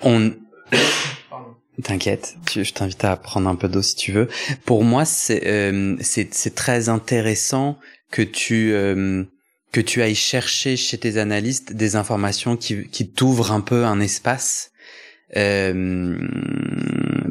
[0.02, 0.34] on.
[1.84, 4.30] T'inquiète, je t'invite à prendre un peu d'eau si tu veux.
[4.64, 7.80] Pour moi, c'est euh, c'est très intéressant
[8.12, 9.24] que tu euh,
[9.72, 14.00] que tu ailles chercher chez tes analystes des informations qui qui t'ouvrent un peu un
[14.00, 14.72] espace.
[15.36, 16.16] Euh,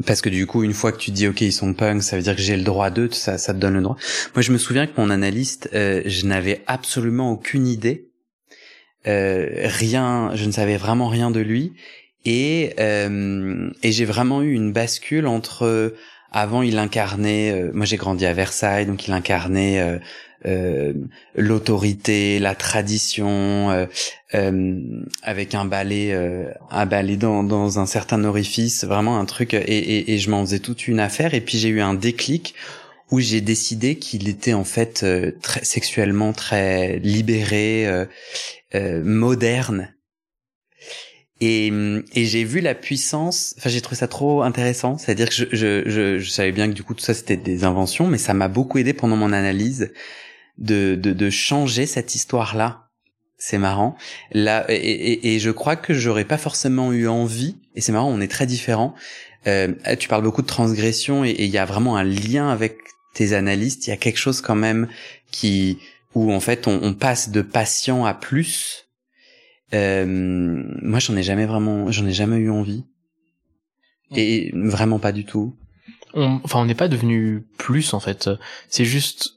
[0.07, 2.23] parce que du coup, une fois que tu dis ok, ils sont punk, ça veut
[2.23, 3.97] dire que j'ai le droit d'eux, ça, ça te donne le droit.
[4.35, 8.09] Moi, je me souviens que mon analyste, euh, je n'avais absolument aucune idée,
[9.07, 11.73] euh, rien, je ne savais vraiment rien de lui.
[12.25, 15.95] Et, euh, et j'ai vraiment eu une bascule entre
[16.31, 20.01] avant il incarnait, moi j'ai grandi à Versailles, donc il incarnait
[20.45, 20.93] euh, euh,
[21.35, 23.87] l'autorité, la tradition,
[25.23, 26.15] avec un balai,
[26.71, 29.55] un balai dans, dans un certain orifice, vraiment un truc.
[29.55, 31.35] Et, et, et je m'en faisais toute une affaire.
[31.35, 32.55] Et puis j'ai eu un déclic
[33.11, 35.05] où j'ai décidé qu'il était en fait
[35.43, 38.07] très sexuellement très libéré,
[38.75, 39.93] moderne
[41.43, 41.73] et,
[42.15, 43.57] et j'ai vu la puissance.
[43.59, 44.97] Enfin, j'ai trouvé ça trop intéressant.
[44.97, 47.65] C'est-à-dire que je, je, je, je, savais bien que du coup tout ça c'était des
[47.65, 49.93] inventions, mais ça m'a beaucoup aidé pendant mon analyse
[50.59, 52.89] de, de, de changer cette histoire-là.
[53.39, 53.97] C'est marrant.
[54.31, 57.57] Là, et, et, et, je crois que j'aurais pas forcément eu envie.
[57.75, 58.95] Et c'est marrant, on est très différents.
[59.49, 62.79] Euh, tu parles beaucoup de transgression et il y a vraiment un lien avec
[63.15, 63.87] tes analystes.
[63.87, 64.89] Il y a quelque chose quand même
[65.33, 65.79] qui
[66.15, 68.83] où en fait on, on passe de patient à plus
[69.75, 72.85] euh, moi, j'en ai jamais vraiment, j'en ai jamais eu envie.
[74.15, 75.57] Et vraiment pas du tout.
[76.13, 78.29] On, enfin, on n'est pas devenu plus en fait.
[78.69, 79.37] C'est juste,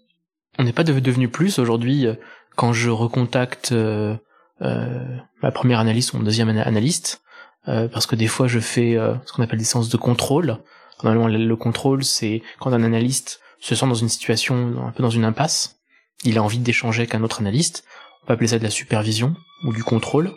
[0.58, 2.08] on n'est pas devenu plus aujourd'hui.
[2.56, 4.16] Quand je recontacte euh,
[4.62, 7.22] euh, ma première analyste ou mon deuxième analyste,
[7.68, 10.58] euh, parce que des fois je fais euh, ce qu'on appelle des séances de contrôle.
[11.04, 15.10] Normalement, le contrôle, c'est quand un analyste se sent dans une situation un peu dans
[15.10, 15.78] une impasse,
[16.24, 17.84] il a envie d'échanger avec un autre analyste.
[18.24, 19.36] On peut appeler ça de la supervision
[19.66, 20.32] ou du contrôle,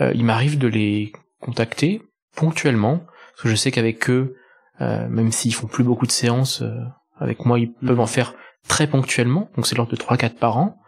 [0.00, 2.02] euh, il m'arrive de les contacter
[2.36, 4.36] ponctuellement, parce que je sais qu'avec eux,
[4.80, 6.74] euh, même s'ils font plus beaucoup de séances, euh,
[7.18, 8.34] avec moi, ils peuvent en faire
[8.68, 10.78] très ponctuellement, donc c'est l'ordre de 3-4 par an,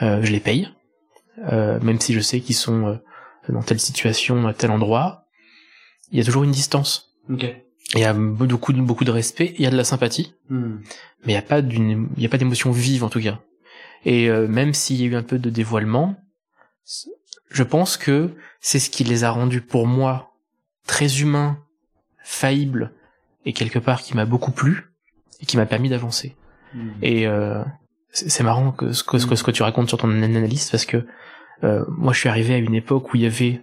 [0.00, 0.68] je les paye,
[1.38, 3.00] même si je sais qu'ils sont
[3.48, 5.26] dans telle situation, à tel endroit,
[6.10, 7.14] il y a toujours une distance.
[7.94, 10.76] Il y a beaucoup de, beaucoup de respect, il y a de la sympathie, hmm.
[11.24, 13.40] mais il n'y a pas d'une, il y a pas d'émotion vive en tout cas.
[14.04, 16.16] Et même s'il y a eu un peu de dévoilement,
[17.50, 20.34] je pense que c'est ce qui les a rendus pour moi
[20.86, 21.58] très humains,
[22.22, 22.92] faillibles
[23.46, 24.90] et quelque part qui m'a beaucoup plu
[25.40, 26.36] et qui m'a permis d'avancer.
[27.02, 27.62] Et euh,
[28.10, 31.06] c'est marrant que ce, que, ce que tu racontes sur ton analyse parce que
[31.62, 33.62] euh, moi je suis arrivé à une époque où il y avait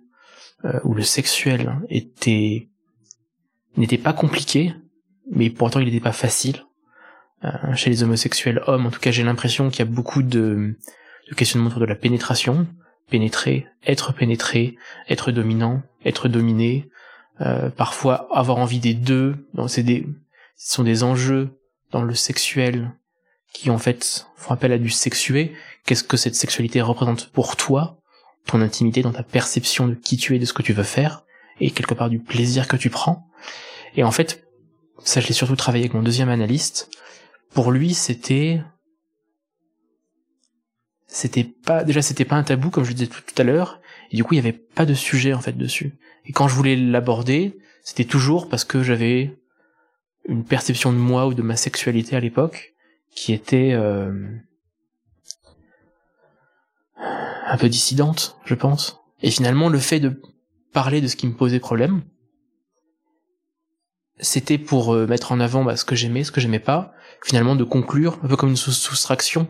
[0.65, 2.69] euh, où le sexuel était
[3.77, 4.73] n'était pas compliqué,
[5.31, 6.65] mais pourtant il n'était pas facile.
[7.43, 10.77] Euh, chez les homosexuels hommes, en tout cas, j'ai l'impression qu'il y a beaucoup de,
[11.29, 12.67] de questionnements autour de la pénétration,
[13.09, 14.75] pénétrer, être pénétré,
[15.09, 16.89] être dominant, être dominé,
[17.41, 19.47] euh, parfois avoir envie des deux.
[19.67, 20.07] c'est des,
[20.55, 21.57] ce sont des enjeux
[21.91, 22.93] dans le sexuel
[23.53, 25.53] qui en fait font appel à du sexué.
[25.85, 27.97] Qu'est-ce que cette sexualité représente pour toi,
[28.45, 31.23] ton intimité, dans ta perception de qui tu es, de ce que tu veux faire,
[31.59, 33.27] et quelque part du plaisir que tu prends.
[33.95, 34.43] Et en fait,
[35.03, 36.89] ça je l'ai surtout travaillé avec mon deuxième analyste.
[37.53, 38.61] Pour lui, c'était
[41.11, 43.81] c'était pas déjà c'était pas un tabou comme je le disais tout, à l'heure
[44.11, 45.93] et du coup il y avait pas de sujet en fait dessus
[46.25, 49.37] et quand je voulais l'aborder c'était toujours parce que j'avais
[50.25, 52.75] une perception de moi ou de ma sexualité à l'époque
[53.15, 54.11] qui était euh,
[56.97, 60.21] un peu dissidente je pense et finalement le fait de
[60.73, 62.01] parler de ce qui me posait problème
[64.19, 66.93] c'était pour euh, mettre en avant bah, ce que j'aimais ce que j'aimais pas
[67.23, 69.47] finalement de conclure un peu comme une soustraction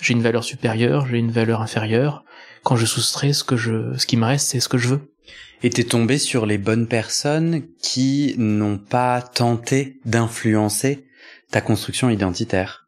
[0.00, 2.24] j'ai une valeur supérieure, j'ai une valeur inférieure.
[2.62, 5.14] Quand je soustrais, ce que je, ce qui me reste, c'est ce que je veux.
[5.62, 11.06] Et t'es tombé sur les bonnes personnes qui n'ont pas tenté d'influencer
[11.50, 12.87] ta construction identitaire.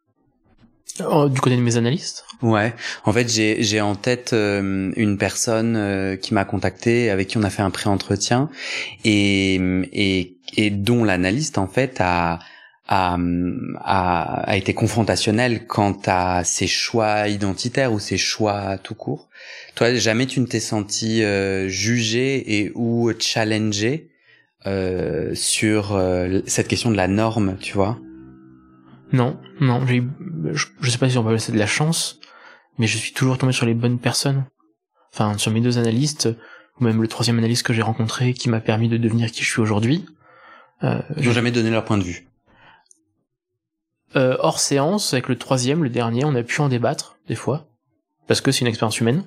[1.09, 2.73] Oh, du côté de mes analystes Ouais,
[3.05, 7.37] en fait j'ai j'ai en tête euh, une personne euh, qui m'a contacté avec qui
[7.37, 8.49] on a fait un pré-entretien
[9.03, 9.55] et
[9.93, 12.39] et et dont l'analyste en fait a
[12.91, 13.17] a,
[14.45, 19.29] a, été confrontationnel quant à ses choix identitaires ou ses choix tout court.
[19.75, 24.09] Toi, jamais tu ne t'es senti euh, jugé et ou challengé
[24.67, 27.97] euh, sur euh, cette question de la norme, tu vois?
[29.11, 30.03] Non, non, j'ai,
[30.53, 32.19] je, je sais pas si on peut appeler ça de la chance,
[32.77, 34.45] mais je suis toujours tombé sur les bonnes personnes.
[35.13, 36.29] Enfin, sur mes deux analystes,
[36.79, 39.49] ou même le troisième analyste que j'ai rencontré qui m'a permis de devenir qui je
[39.49, 40.05] suis aujourd'hui.
[40.83, 42.27] Euh, Ils n'ont jamais donné leur point de vue.
[44.15, 47.67] Euh, hors séance, avec le troisième, le dernier, on a pu en débattre des fois,
[48.27, 49.25] parce que c'est une expérience humaine,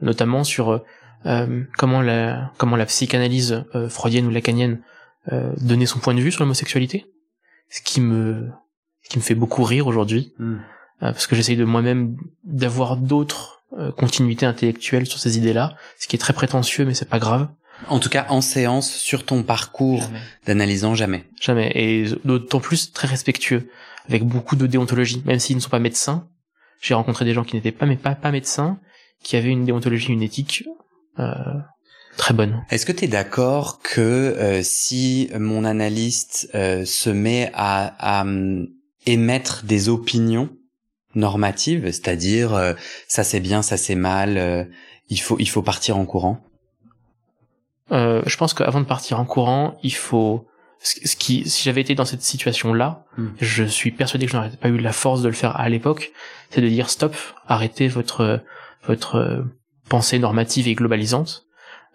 [0.00, 0.82] notamment sur
[1.24, 4.82] euh, comment la comment la psychanalyse freudienne ou lacanienne
[5.56, 7.06] donnait son point de vue sur l'homosexualité,
[7.68, 8.48] ce qui me
[9.08, 10.56] qui me fait beaucoup rire aujourd'hui, hmm.
[11.00, 13.62] parce que j'essaye de moi-même d'avoir d'autres
[13.96, 17.48] continuités intellectuelles sur ces idées-là, ce qui est très prétentieux, mais c'est pas grave.
[17.88, 20.08] En tout cas, en séance, sur ton parcours
[20.46, 21.24] d'analysant, jamais.
[21.40, 21.72] Jamais.
[21.74, 23.68] Et d'autant plus très respectueux
[24.08, 26.28] avec beaucoup de déontologie, même s'ils ne sont pas médecins.
[26.80, 28.78] J'ai rencontré des gens qui n'étaient pas, mais pas, pas médecins,
[29.22, 30.64] qui avaient une déontologie, une éthique
[31.18, 31.34] euh,
[32.16, 32.64] très bonne.
[32.70, 38.24] Est-ce que tu es d'accord que euh, si mon analyste euh, se met à, à
[39.06, 40.48] émettre des opinions
[41.14, 42.74] normatives, c'est-à-dire euh,
[43.08, 44.68] ça c'est bien, ça c'est mal,
[45.08, 46.40] il faut il faut partir en courant
[47.90, 50.46] Je pense qu'avant de partir en courant, il faut
[50.78, 53.28] ce qui, si j'avais été dans cette situation-là, hmm.
[53.40, 56.12] je suis persuadé que je n'aurais pas eu la force de le faire à l'époque,
[56.50, 58.42] c'est de dire stop, arrêtez votre
[58.86, 59.44] votre
[59.88, 61.46] pensée normative et globalisante.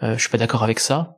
[0.04, 1.18] Euh, je suis pas d'accord avec ça.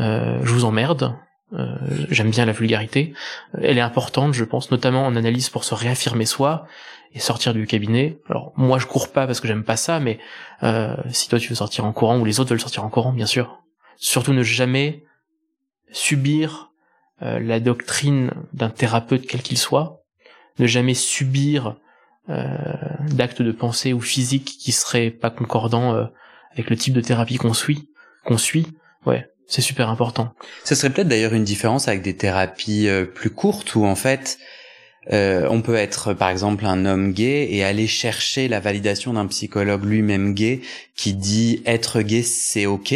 [0.00, 1.16] Euh, je vous emmerde.
[1.52, 1.76] Euh,
[2.10, 3.12] J'aime bien la vulgarité.
[3.60, 6.66] Elle est importante, je pense, notamment en analyse pour se réaffirmer soi
[7.12, 8.18] et sortir du cabinet.
[8.28, 10.18] Alors moi, je cours pas parce que j'aime pas ça, mais
[10.62, 13.12] euh, si toi tu veux sortir en courant ou les autres veulent sortir en courant,
[13.12, 13.62] bien sûr.
[13.96, 15.04] Surtout ne jamais
[15.92, 16.72] subir
[17.22, 20.02] euh, la doctrine d'un thérapeute quel qu'il soit,
[20.58, 21.76] ne jamais subir
[22.28, 22.46] euh,
[23.10, 26.06] d'actes de pensée ou physique qui seraient pas concordants euh,
[26.52, 27.88] avec le type de thérapie qu'on suit,
[28.24, 28.66] qu'on suit,
[29.06, 30.32] ouais, c'est super important.
[30.64, 34.38] Ce serait peut-être d'ailleurs une différence avec des thérapies euh, plus courtes où en fait
[35.12, 39.26] euh, on peut être par exemple un homme gay et aller chercher la validation d'un
[39.26, 40.62] psychologue lui-même gay
[40.96, 42.94] qui dit être gay c'est ok.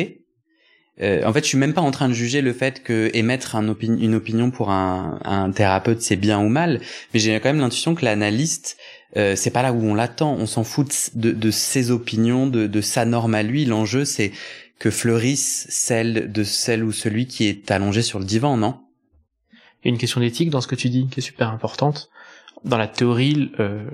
[1.00, 3.54] Euh, en fait, je suis même pas en train de juger le fait que émettre
[3.54, 6.80] un une opinion pour un, thérapeute c'est bien ou mal,
[7.14, 8.76] mais j'ai quand même l'intuition que l'analyste
[9.16, 10.34] euh, c'est pas là où on l'attend.
[10.34, 13.64] On s'en fout de, de, ses opinions, de, de sa norme à lui.
[13.64, 14.32] L'enjeu, c'est
[14.78, 18.80] que fleurisse celle de celle ou celui qui est allongé sur le divan, non?
[19.52, 22.10] Il y a une question d'éthique dans ce que tu dis qui est super importante.
[22.64, 23.88] Dans la théorie, euh,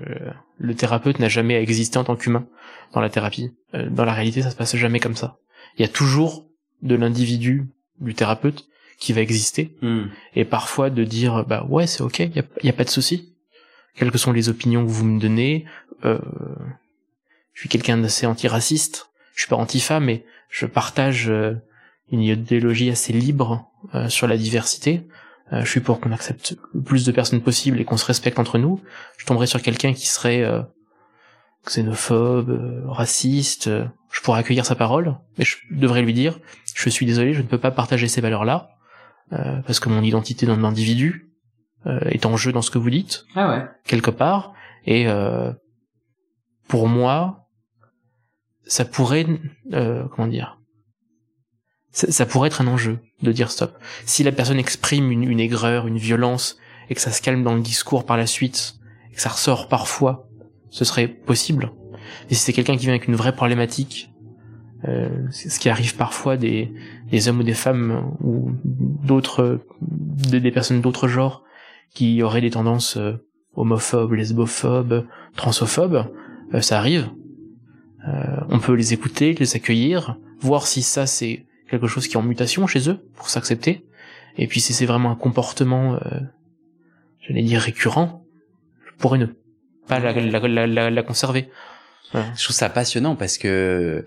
[0.59, 2.47] le thérapeute n'a jamais existé en tant qu'humain
[2.93, 3.53] dans la thérapie.
[3.75, 5.39] Euh, dans la réalité, ça se passe jamais comme ça.
[5.77, 6.47] Il y a toujours
[6.83, 7.67] de l'individu,
[8.01, 8.67] du thérapeute,
[8.99, 9.77] qui va exister.
[9.83, 10.05] Hmm.
[10.35, 12.91] Et parfois de dire, bah ouais, c'est ok, il y a, y a pas de
[12.91, 13.35] souci
[13.97, 15.65] quelles que sont les opinions que vous me donnez.
[16.05, 16.19] Euh,
[17.53, 19.11] je suis quelqu'un d'assez antiraciste.
[19.35, 20.25] Je suis pas anti-femme, mais
[20.55, 21.55] je partage euh,
[22.11, 25.07] une idéologie assez libre euh, sur la diversité.
[25.53, 28.59] je suis pour qu'on accepte le plus de personnes possible et qu'on se respecte entre
[28.59, 28.81] nous.
[29.19, 30.43] Je tomberais sur quelqu'un qui serait
[31.67, 33.69] xénophobe, raciste.
[34.11, 36.39] je pourrais accueillir sa parole, mais je devrais lui dire
[36.75, 38.71] je suis désolé, je ne peux pas partager ces valeurs-là
[39.31, 41.35] parce que mon identité d'individu
[41.87, 43.67] euh, est en jeu dans ce que vous dites, ah ouais.
[43.85, 44.55] quelque part.
[44.87, 45.53] Et euh,
[46.67, 47.44] pour moi,
[48.67, 49.27] ça pourrait,
[49.73, 50.59] euh, comment dire,
[51.91, 53.79] ça, pourrait être un enjeu de dire stop.
[54.05, 56.59] Si la personne exprime une, aigreur, une violence,
[56.91, 58.75] et que ça se calme dans le discours par la suite,
[59.13, 60.29] et que ça ressort parfois,
[60.71, 61.71] ce serait possible.
[62.31, 64.11] Et si c'est quelqu'un qui vient avec une vraie problématique,
[64.87, 66.73] euh, ce qui arrive parfois des,
[67.27, 71.43] hommes ou des femmes ou d'autres des, personnes d'autres genres
[71.95, 73.15] qui auraient des tendances euh,
[73.55, 75.07] homophobes, lesbophobes,
[75.37, 76.13] transophobes,
[76.53, 77.09] euh, ça arrive.
[78.09, 82.19] Euh, on peut les écouter, les accueillir, voir si ça c'est quelque chose qui est
[82.19, 83.85] en mutation chez eux pour s'accepter.
[84.37, 86.21] Et puis si c'est vraiment un comportement, euh,
[87.21, 88.25] j'allais dire récurrent,
[88.87, 89.27] je pourrais ne
[89.89, 91.51] pas la, la, la, la conserver.
[92.13, 94.07] Je trouve ça passionnant parce que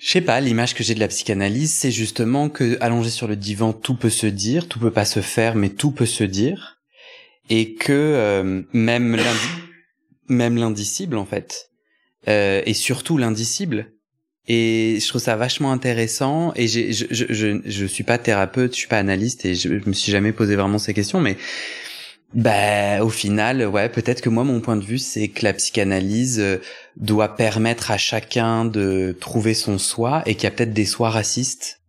[0.00, 3.36] je sais pas, l'image que j'ai de la psychanalyse, c'est justement que allongé sur le
[3.36, 6.78] divan, tout peut se dire, tout peut pas se faire, mais tout peut se dire,
[7.50, 9.18] et que euh, même
[10.28, 11.69] même l'indicible en fait,
[12.28, 13.92] euh, et surtout l'indicible.
[14.48, 16.52] Et je trouve ça vachement intéressant.
[16.56, 19.88] Et je, je, je, je suis pas thérapeute, je suis pas analyste, et je, je
[19.88, 21.36] me suis jamais posé vraiment ces questions, mais
[22.32, 26.38] bah, au final, ouais, peut-être que moi, mon point de vue, c'est que la psychanalyse
[26.38, 26.58] euh,
[26.96, 31.10] doit permettre à chacun de trouver son soi et qu'il y a peut-être des sois
[31.10, 31.80] racistes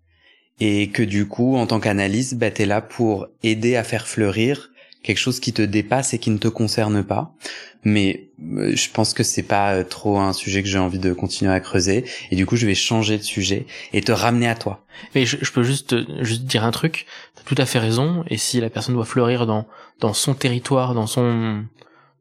[0.60, 4.72] et que du coup, en tant qu'analyste, bah, t'es là pour aider à faire fleurir
[5.04, 7.36] quelque chose qui te dépasse et qui ne te concerne pas.
[7.84, 11.14] Mais euh, je pense que c'est pas euh, trop un sujet que j'ai envie de
[11.14, 12.06] continuer à creuser.
[12.30, 14.86] Et du coup, je vais changer de sujet et te ramener à toi.
[15.16, 17.06] Mais je, peux juste, juste dire un truc.
[17.36, 18.24] T'as tout à fait raison.
[18.28, 19.68] Et si la personne doit fleurir dans,
[20.00, 21.66] dans son territoire, dans son,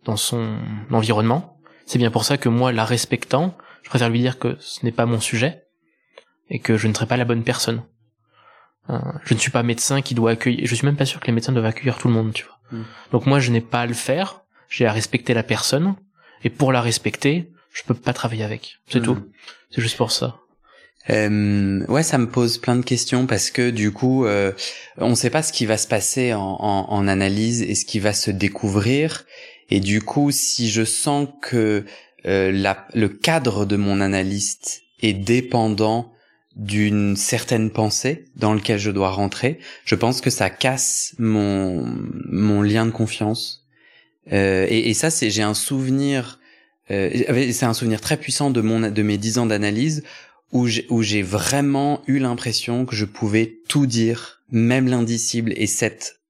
[0.05, 0.57] dans son
[0.91, 4.85] environnement, c'est bien pour ça que moi, la respectant, je préfère lui dire que ce
[4.85, 5.65] n'est pas mon sujet
[6.49, 7.83] et que je ne serai pas la bonne personne.
[8.89, 10.67] Euh, je ne suis pas médecin qui doit accueillir.
[10.67, 12.59] Je suis même pas sûr que les médecins doivent accueillir tout le monde, tu vois.
[12.73, 12.85] Hmm.
[13.13, 14.40] Donc moi, je n'ai pas à le faire.
[14.71, 15.97] J'ai à respecter la personne.
[16.43, 18.79] Et pour la respecter, je peux pas travailler avec.
[18.89, 19.05] C'est hmm.
[19.05, 19.19] tout.
[19.71, 20.41] C'est juste pour ça.
[21.11, 24.53] Euh, ouais, ça me pose plein de questions parce que du coup, euh,
[24.99, 27.85] on ne sait pas ce qui va se passer en, en, en, analyse et ce
[27.85, 29.25] qui va se découvrir.
[29.71, 31.85] Et du coup, si je sens que
[32.27, 36.13] euh, la, le cadre de mon analyste est dépendant
[36.55, 41.87] d'une certaine pensée dans lequel je dois rentrer, je pense que ça casse mon
[42.29, 43.60] mon lien de confiance.
[44.33, 46.39] Euh, et, et, ça, c'est j'ai un souvenir,
[46.91, 47.11] euh,
[47.53, 50.03] c'est un souvenir très puissant de mon de mes dix ans d'analyse
[50.53, 56.21] où j'ai, vraiment eu l'impression que je pouvais tout dire, même l'indicible, et cette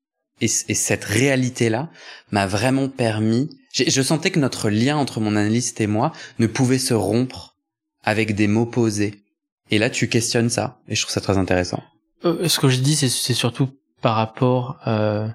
[0.43, 1.91] et, et cette réalité-là
[2.30, 3.49] m'a vraiment permis.
[3.72, 7.57] Je sentais que notre lien entre mon analyste et moi ne pouvait se rompre
[8.03, 9.22] avec des mots posés.
[9.70, 11.82] Et là, tu questionnes ça, et je trouve ça très intéressant.
[12.24, 13.70] Euh, ce que je dis, c'est surtout
[14.03, 14.78] par rapport.
[14.86, 15.28] Euh,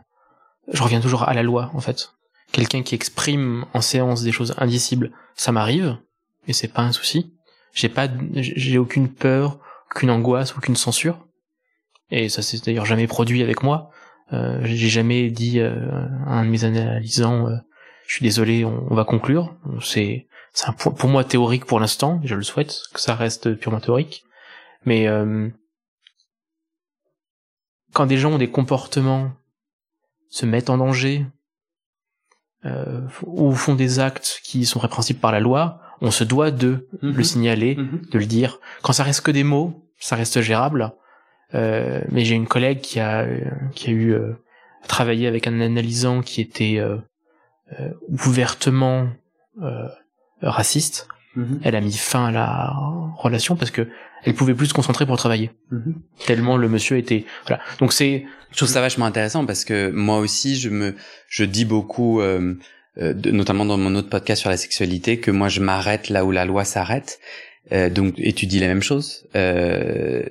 [0.72, 2.15] je reviens toujours à la loi, en fait.
[2.56, 5.98] Quelqu'un qui exprime en séance des choses indicibles, ça m'arrive,
[6.48, 7.34] et c'est pas un souci.
[7.74, 9.60] J'ai pas, j'ai aucune peur,
[9.92, 11.28] aucune angoisse, aucune censure.
[12.12, 13.92] Et ça s'est d'ailleurs jamais produit avec moi.
[14.32, 15.74] Euh, j'ai jamais dit euh,
[16.28, 17.58] à un de mes analysants, euh,
[18.08, 19.54] je suis désolé, on, va conclure.
[19.82, 22.22] C'est c'est un point pour moi théorique pour l'instant.
[22.24, 24.24] Je le souhaite que ça reste purement théorique.
[24.86, 25.10] Mais
[27.92, 29.34] quand des gens ont des comportements,
[30.30, 31.26] se mettent en danger,
[33.26, 37.12] ou font des actes qui sont répréhensibles par la loi, on se doit de le
[37.12, 37.24] mhm.
[37.24, 38.02] signaler, mhm.
[38.12, 38.60] de le dire.
[38.82, 40.94] Quand ça reste que des mots, ça reste gérable.
[41.54, 43.26] Euh, mais j'ai une collègue qui a
[43.76, 44.34] qui a eu euh,
[44.88, 46.98] travaillé avec un analysant qui était euh,
[48.10, 49.10] ouvertement
[50.42, 51.08] raciste.
[51.36, 51.60] Mhm.
[51.64, 52.74] Elle a mis fin à la
[53.18, 53.88] relation parce que
[54.24, 55.52] elle pouvait plus se concentrer pour travailler.
[55.72, 55.96] Mhm.
[56.26, 57.62] Tellement le monsieur était voilà.
[57.80, 60.96] Donc c'est je trouve ça vachement intéressant parce que moi aussi je me
[61.28, 62.56] je dis beaucoup euh,
[62.98, 66.46] notamment dans mon autre podcast sur la sexualité que moi je m'arrête là où la
[66.46, 67.20] loi s'arrête.
[67.72, 69.28] Euh, donc et tu dis la même chose.
[69.36, 70.24] Euh,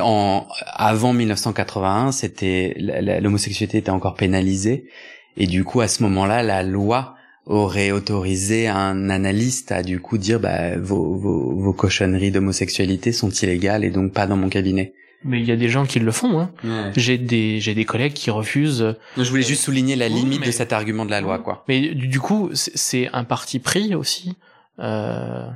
[0.00, 4.88] en avant 1981, c'était l'homosexualité était encore pénalisée
[5.36, 7.15] et du coup à ce moment-là, la loi
[7.46, 13.30] aurait autorisé un analyste à du coup dire bah vos vos, vos cochonneries d'homosexualité sont
[13.30, 14.92] illégales et donc pas dans mon cabinet.
[15.24, 16.40] Mais il y a des gens qui le font.
[16.40, 16.92] Hein.
[16.96, 18.96] J'ai des j'ai des collègues qui refusent.
[19.16, 21.64] je voulais juste souligner la limite de cet argument de la loi, quoi.
[21.68, 24.36] Mais du coup, c'est un parti pris aussi.
[24.78, 25.48] Euh,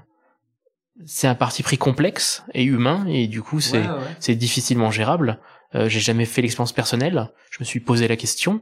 [1.06, 3.84] c'est un parti pris complexe et humain et du coup c'est
[4.18, 5.38] c'est difficilement gérable.
[5.74, 7.30] Euh, j'ai jamais fait l'expérience personnelle.
[7.50, 8.60] Je me suis posé la question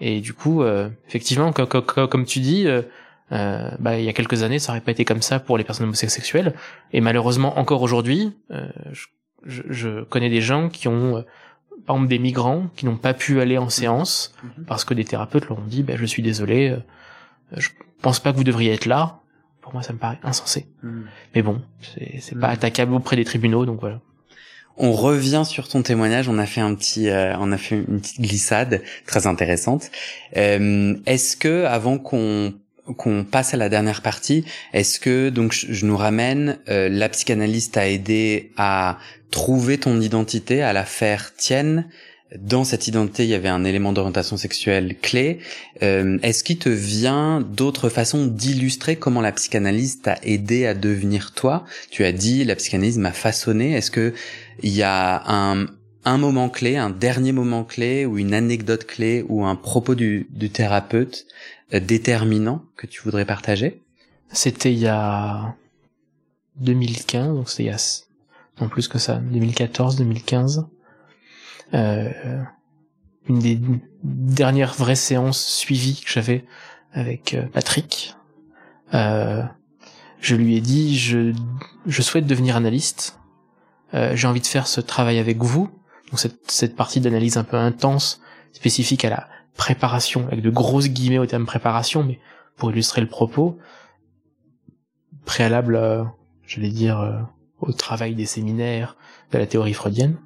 [0.00, 2.82] et du coup euh, effectivement comme tu dis euh,
[3.32, 5.64] euh, bah, il y a quelques années ça aurait pas été comme ça pour les
[5.64, 6.54] personnes homosexuelles
[6.92, 11.24] et malheureusement encore aujourd'hui euh, je, je, connais des gens qui ont
[11.86, 14.64] par exemple des migrants qui n'ont pas pu aller en séance mhm.
[14.66, 16.76] parce que des thérapeutes leur ont dit bah, je suis désolé
[17.56, 17.68] je
[18.00, 19.22] pense pas que vous devriez être là
[19.62, 20.66] pour moi ça me paraît insensé.
[20.82, 21.04] Hmm.
[21.34, 24.00] Mais bon, c'est pas attaquable auprès des tribunaux, donc voilà.
[24.84, 26.28] On revient sur ton témoignage.
[26.28, 29.92] On a fait un petit, euh, on a fait une petite glissade très intéressante.
[30.36, 32.52] Euh, est-ce que avant qu'on
[32.96, 37.76] qu'on passe à la dernière partie, est-ce que donc je, nous ramène euh, la psychanalyste
[37.76, 38.98] a aidé à
[39.30, 41.86] trouver ton identité, à la faire tienne,
[42.38, 45.38] dans cette identité, il y avait un élément d'orientation sexuelle clé.
[45.82, 51.32] Euh, est-ce qu'il te vient d'autres façons d'illustrer comment la psychanalyse t'a aidé à devenir
[51.32, 51.64] toi?
[51.90, 53.74] Tu as dit la psychanalyse m'a façonné.
[53.74, 54.14] Est-ce que
[54.60, 55.66] il y a un,
[56.04, 60.26] un moment clé, un dernier moment clé, ou une anecdote clé, ou un propos du,
[60.30, 61.26] du thérapeute
[61.74, 63.82] euh, déterminant que tu voudrais partager?
[64.30, 65.54] C'était il y a
[66.56, 67.78] 2015, donc c'était il y a
[68.60, 70.66] non plus que ça, 2014, 2015
[71.74, 72.42] euh,
[73.28, 73.60] une des
[74.02, 76.44] dernières vraies séances suivies que j'avais
[76.92, 78.16] avec euh, Patrick.
[78.94, 79.42] Euh,
[80.20, 81.32] je lui ai dit je,
[81.86, 83.18] je souhaite devenir analyste.
[83.92, 85.68] J'ai envie de faire ce travail avec vous.
[86.10, 88.20] Donc cette, cette partie d'analyse un peu intense,
[88.52, 92.18] spécifique à la préparation, avec de grosses guillemets au terme préparation, mais
[92.56, 93.58] pour illustrer le propos,
[95.24, 96.04] préalable, euh,
[96.46, 97.26] j'allais dire,
[97.60, 98.96] au travail des séminaires
[99.30, 100.16] de la théorie freudienne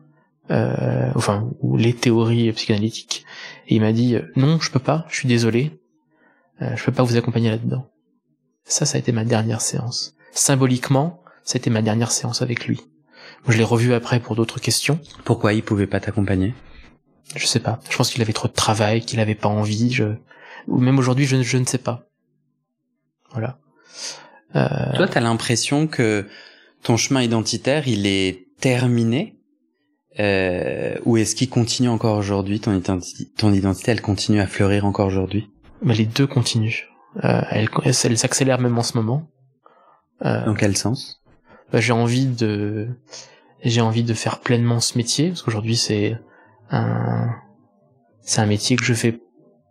[0.50, 3.24] euh, enfin ou les théories psychanalytiques.
[3.68, 5.80] Et il m'a dit euh, non, je peux pas, je suis désolé,
[6.62, 7.90] euh, je peux pas vous accompagner là-dedans.
[8.64, 10.14] Ça, ça a été ma dernière séance.
[10.32, 12.80] Symboliquement, c'était ma dernière séance avec lui.
[13.48, 14.98] Je l'ai revu après pour d'autres questions.
[15.24, 16.54] Pourquoi il pouvait pas t'accompagner?
[17.34, 17.80] Je sais pas.
[17.90, 19.92] Je pense qu'il avait trop de travail, qu'il avait pas envie.
[19.92, 20.04] Je...
[20.68, 22.08] Ou même aujourd'hui, je, je ne sais pas.
[23.32, 23.58] Voilà.
[24.54, 24.96] Euh...
[24.96, 26.26] Toi, t'as l'impression que
[26.82, 29.36] ton chemin identitaire, il est terminé?
[30.18, 32.60] Euh, ou est-ce qu'il continue encore aujourd'hui?
[32.60, 35.50] Ton, identité, ton identité, elle continue à fleurir encore aujourd'hui?
[35.82, 36.86] Mais Les deux continuent.
[37.24, 39.28] Euh, elle, elle, s'accélère même en ce moment.
[40.24, 41.22] Euh, Dans quel sens?
[41.72, 42.88] Bah, J'ai envie de
[43.64, 46.16] j'ai envie de faire pleinement ce métier parce qu'aujourd'hui c'est
[46.70, 47.30] un
[48.20, 49.18] c'est un métier que je fais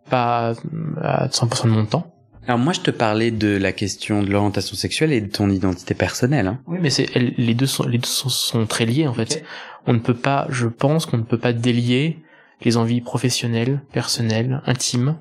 [0.08, 0.54] pas
[1.00, 2.12] à 100% de mon temps.
[2.46, 5.94] Alors moi je te parlais de la question de l'orientation sexuelle et de ton identité
[5.94, 6.46] personnelle.
[6.46, 6.60] Hein.
[6.66, 9.44] Oui mais c'est les deux sont les deux sont, sont très liés en fait
[9.86, 12.18] on ne peut pas, je pense qu'on ne peut pas délier
[12.62, 15.18] les envies professionnelles, personnelles, intimes,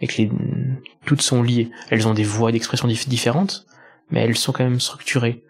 [0.00, 0.30] et que les,
[1.04, 1.70] toutes sont liées.
[1.90, 3.66] Elles ont des voies d'expression différentes,
[4.10, 5.42] mais elles sont quand même structurées.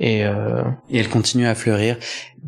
[0.00, 0.62] Et, euh...
[0.90, 1.98] et elle continue à fleurir.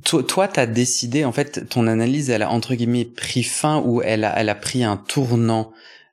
[0.04, 4.02] Toi, toi, t'as décidé, en fait, ton analyse, elle a entre guillemets pris fin ou
[4.02, 5.72] elle a, elle a pris un tournant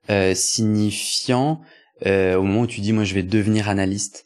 [0.09, 1.61] euh, signifiant
[2.05, 4.25] euh, au moment où tu dis, moi, je vais devenir analyste.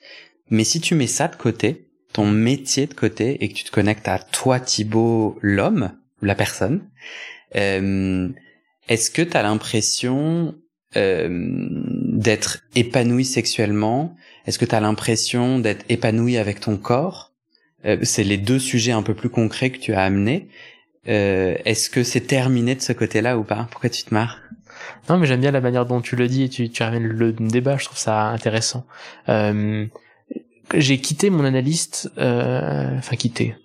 [0.49, 3.71] Mais si tu mets ça de côté, ton métier de côté, et que tu te
[3.71, 5.91] connectes à toi, Thibaut, l'homme,
[6.21, 6.87] la personne,
[7.55, 8.29] euh,
[8.87, 10.55] est-ce que tu as l'impression
[10.95, 11.83] euh,
[12.15, 17.33] d'être épanoui sexuellement Est-ce que tu as l'impression d'être épanoui avec ton corps?
[17.85, 20.47] Euh, C'est les deux sujets un peu plus concrets que tu as amenés.
[21.07, 23.67] Euh, Est-ce que c'est terminé de ce côté-là ou pas?
[23.69, 24.39] Pourquoi tu te marres?
[25.09, 27.31] Non, mais j'aime bien la manière dont tu le dis et tu, tu ramènes le
[27.33, 27.77] débat.
[27.77, 28.85] Je trouve ça intéressant.
[29.29, 29.85] Euh,
[30.73, 33.55] J'ai quitté mon analyste, euh, enfin quitté.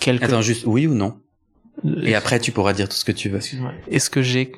[0.00, 0.24] Quelque...
[0.24, 1.18] Attends, juste oui ou non?
[2.02, 3.40] Et après, tu pourras dire tout ce que tu veux.
[3.90, 4.52] Est-ce que j'ai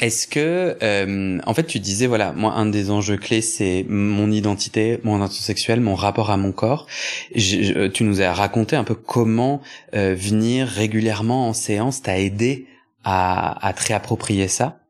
[0.00, 4.30] Est-ce que, euh, en fait, tu disais voilà, moi, un des enjeux clés, c'est mon
[4.30, 6.86] identité, mon identité sexuelle, mon rapport à mon corps.
[7.34, 9.62] Je, tu nous as raconté un peu comment
[9.94, 12.66] euh, venir régulièrement en séance t'a aidé
[13.04, 14.80] à, à te réapproprier ça.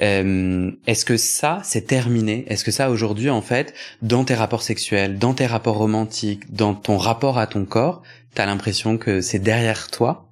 [0.00, 2.44] Euh, est-ce que ça, c'est terminé?
[2.48, 6.74] Est-ce que ça, aujourd'hui, en fait, dans tes rapports sexuels, dans tes rapports romantiques, dans
[6.74, 8.02] ton rapport à ton corps,
[8.34, 10.28] t'as l'impression que c'est derrière toi?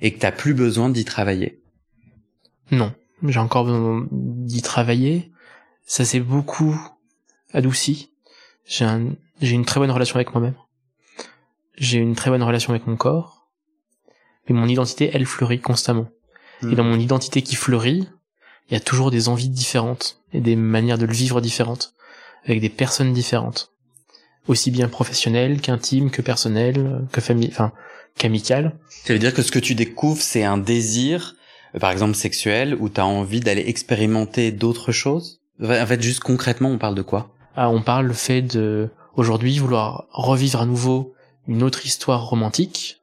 [0.00, 1.62] Et que t'as plus besoin d'y travailler
[2.70, 2.92] Non,
[3.22, 5.32] j'ai encore besoin d'y travailler.
[5.86, 6.78] Ça s'est beaucoup
[7.52, 8.10] adouci.
[8.66, 10.54] J'ai un, j'ai une très bonne relation avec moi-même.
[11.76, 13.48] J'ai une très bonne relation avec mon corps.
[14.48, 16.08] Mais mon identité, elle fleurit constamment.
[16.62, 16.74] Et hmm.
[16.74, 18.08] dans mon identité qui fleurit,
[18.68, 21.94] il y a toujours des envies différentes et des manières de le vivre différentes,
[22.44, 23.72] avec des personnes différentes,
[24.48, 27.72] aussi bien professionnelles qu'intimes, que personnelles, que famille, enfin
[28.18, 28.78] qu'amical.
[29.04, 31.34] Ça veut dire que ce que tu découvres, c'est un désir,
[31.74, 35.40] euh, par exemple sexuel, où tu as envie d'aller expérimenter d'autres choses?
[35.62, 37.30] En fait, juste concrètement, on parle de quoi?
[37.56, 41.14] Ah, On parle le fait de, aujourd'hui, vouloir revivre à nouveau
[41.46, 43.00] une autre histoire romantique,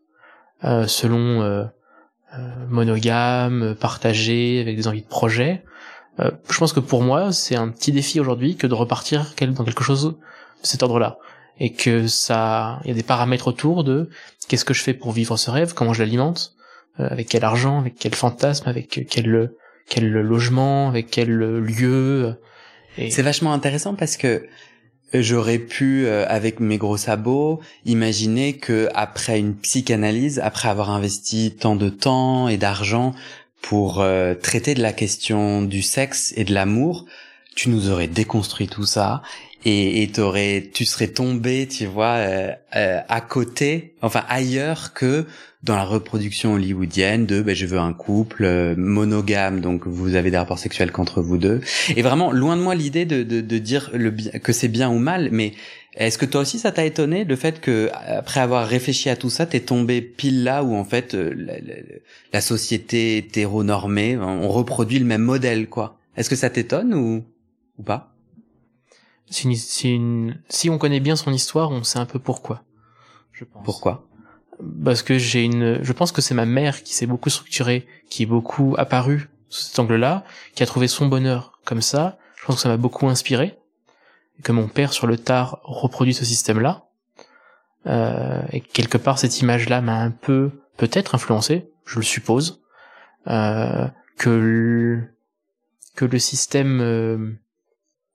[0.64, 1.64] euh, selon euh,
[2.38, 5.64] euh, monogame, partagée, avec des envies de projet.
[6.20, 9.84] Je pense que pour moi, c'est un petit défi aujourd'hui que de repartir dans quelque
[9.84, 10.18] chose de
[10.62, 11.18] cet ordre-là
[11.64, 14.10] et que ça, il y a des paramètres autour de
[14.48, 16.56] qu'est-ce que je fais pour vivre ce rêve, comment je l'alimente,
[17.00, 19.52] euh, avec quel argent, avec quel fantasme, avec quel
[19.96, 22.36] logement, avec quel lieu.
[22.98, 23.12] Et...
[23.12, 24.48] C'est vachement intéressant parce que
[25.14, 31.56] j'aurais pu, euh, avec mes gros sabots, imaginer que après une psychanalyse, après avoir investi
[31.56, 33.14] tant de temps et d'argent
[33.62, 37.06] pour euh, traiter de la question du sexe et de l'amour,
[37.54, 39.22] tu nous aurais déconstruit tout ça
[39.64, 45.26] et t'aurais tu serais tombé tu vois euh, euh, à côté enfin ailleurs que
[45.62, 50.32] dans la reproduction hollywoodienne de ben, je veux un couple euh, monogame donc vous avez
[50.32, 51.62] des rapports sexuels qu'entre vous deux.
[51.96, 54.98] Et vraiment loin de moi l'idée de, de, de dire le que c'est bien ou
[54.98, 55.54] mal mais
[55.94, 59.30] est-ce que toi aussi ça t'a étonné le fait que après avoir réfléchi à tout
[59.30, 61.76] ça t'es tombé pile là où en fait la, la,
[62.34, 66.00] la société hétéronormée on reproduit le même modèle quoi?
[66.18, 67.24] Est-ce que ça t'étonne ou
[67.78, 68.11] ou pas?
[69.32, 72.64] Si on connaît bien son histoire, on sait un peu pourquoi.
[73.32, 73.64] Je pense.
[73.64, 74.08] Pourquoi?
[74.84, 78.24] Parce que j'ai une, je pense que c'est ma mère qui s'est beaucoup structurée, qui
[78.24, 80.24] est beaucoup apparue sous cet angle-là,
[80.54, 82.18] qui a trouvé son bonheur comme ça.
[82.36, 83.58] Je pense que ça m'a beaucoup inspiré.
[84.40, 86.86] Et que mon père, sur le tard, reproduit ce système-là.
[87.88, 92.62] Euh, et quelque part, cette image-là m'a un peu, peut-être influencé, je le suppose,
[93.28, 95.16] euh, que le,
[95.96, 97.34] que le système euh,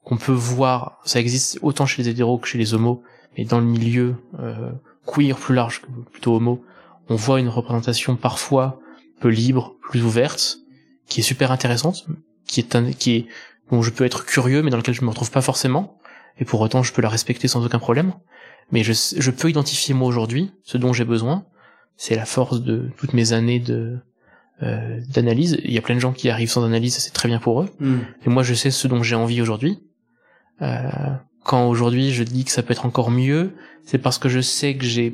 [0.07, 3.03] qu'on peut voir, ça existe autant chez les hétéros que chez les homos,
[3.37, 4.71] mais dans le milieu euh,
[5.05, 6.65] queer plus large que plutôt homo,
[7.09, 8.79] on voit une représentation parfois
[9.21, 10.59] peu libre, plus ouverte,
[11.09, 12.07] qui est super intéressante,
[12.47, 13.27] qui est un, qui est
[13.73, 15.99] dont je peux être curieux, mais dans lequel je me retrouve pas forcément,
[16.39, 18.15] et pour autant je peux la respecter sans aucun problème.
[18.71, 21.47] Mais je, je peux identifier moi aujourd'hui ce dont j'ai besoin.
[21.97, 23.99] C'est la force de toutes mes années de
[24.63, 25.59] euh, d'analyse.
[25.65, 27.71] Il y a plein de gens qui arrivent sans analyse, c'est très bien pour eux.
[27.81, 27.97] Mm.
[28.25, 29.81] Et moi je sais ce dont j'ai envie aujourd'hui.
[30.63, 30.89] Euh,
[31.45, 33.55] quand aujourd'hui je dis que ça peut être encore mieux,
[33.85, 35.13] c'est parce que je sais que j'ai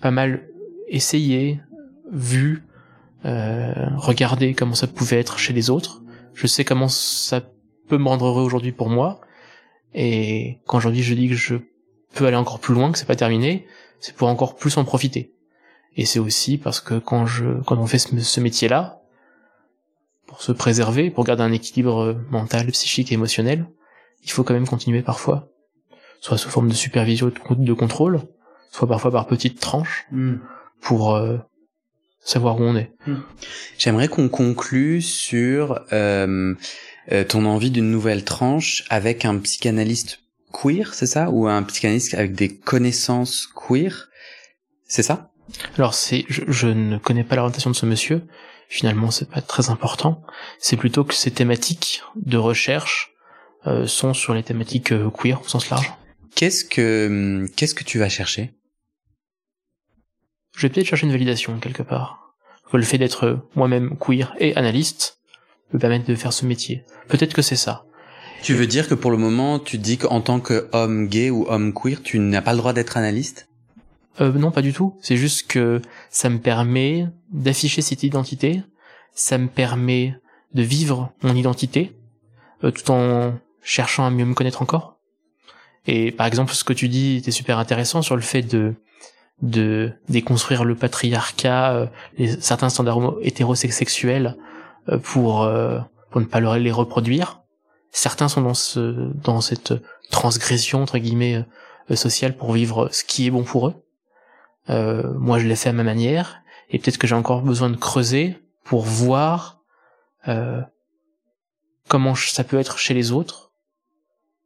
[0.00, 0.48] pas mal
[0.88, 1.60] essayé,
[2.10, 2.64] vu,
[3.24, 6.02] euh, regardé comment ça pouvait être chez les autres.
[6.34, 7.42] Je sais comment ça
[7.88, 9.20] peut me rendre heureux aujourd'hui pour moi.
[9.94, 11.56] Et quand aujourd'hui je dis que je
[12.14, 13.66] peux aller encore plus loin, que c'est pas terminé,
[14.00, 15.32] c'est pour encore plus en profiter.
[15.96, 19.02] Et c'est aussi parce que quand je, quand on fait ce, métier-là,
[20.26, 23.66] pour se préserver, pour garder un équilibre mental, psychique émotionnel,
[24.22, 25.48] il faut quand même continuer parfois,
[26.20, 28.20] soit sous forme de supervision de contrôle,
[28.70, 30.36] soit parfois par petites tranches, hmm.
[30.80, 31.38] pour euh,
[32.20, 32.92] savoir où on est.
[33.06, 33.20] Hmm.
[33.78, 36.54] J'aimerais qu'on conclue sur euh,
[37.10, 40.20] euh, ton envie d'une nouvelle tranche avec un psychanalyste
[40.52, 41.30] queer, c'est ça?
[41.30, 44.08] Ou un psychanalyste avec des connaissances queer?
[44.86, 45.30] C'est ça?
[45.76, 48.22] Alors c'est, je, je, ne connais pas l'orientation de ce monsieur.
[48.68, 50.22] Finalement, c'est pas très important.
[50.58, 53.11] C'est plutôt que ces thématiques de recherche
[53.86, 55.92] sont sur les thématiques euh, queer au sens large.
[56.34, 58.52] Qu'est-ce que hum, qu'est-ce que tu vas chercher?
[60.56, 62.34] Je vais peut-être chercher une validation quelque part.
[62.72, 65.18] Le fait d'être moi-même queer et analyste
[65.72, 66.84] me permettre de faire ce métier.
[67.08, 67.84] Peut-être que c'est ça.
[68.42, 71.72] Tu veux dire que pour le moment, tu dis qu'en tant qu'homme gay ou homme
[71.72, 73.48] queer, tu n'as pas le droit d'être analyste?
[74.20, 74.96] Euh, Non, pas du tout.
[75.00, 78.62] C'est juste que ça me permet d'afficher cette identité,
[79.14, 80.16] ça me permet
[80.54, 81.92] de vivre mon identité,
[82.64, 84.98] euh, tout en cherchant à mieux me connaître encore.
[85.86, 88.74] Et par exemple, ce que tu dis était super intéressant sur le fait de
[89.40, 91.86] de déconstruire le patriarcat, euh,
[92.40, 94.36] certains standards hétérosexuels
[94.88, 97.42] euh, pour euh, pour ne pas les reproduire.
[97.90, 99.74] Certains sont dans ce dans cette
[100.10, 101.44] transgression entre guillemets
[101.94, 103.74] sociale pour vivre ce qui est bon pour eux.
[105.18, 108.38] moi, je l'ai fait à ma manière, et peut-être que j'ai encore besoin de creuser
[108.64, 109.60] pour voir
[111.88, 113.51] comment ça peut être chez les autres,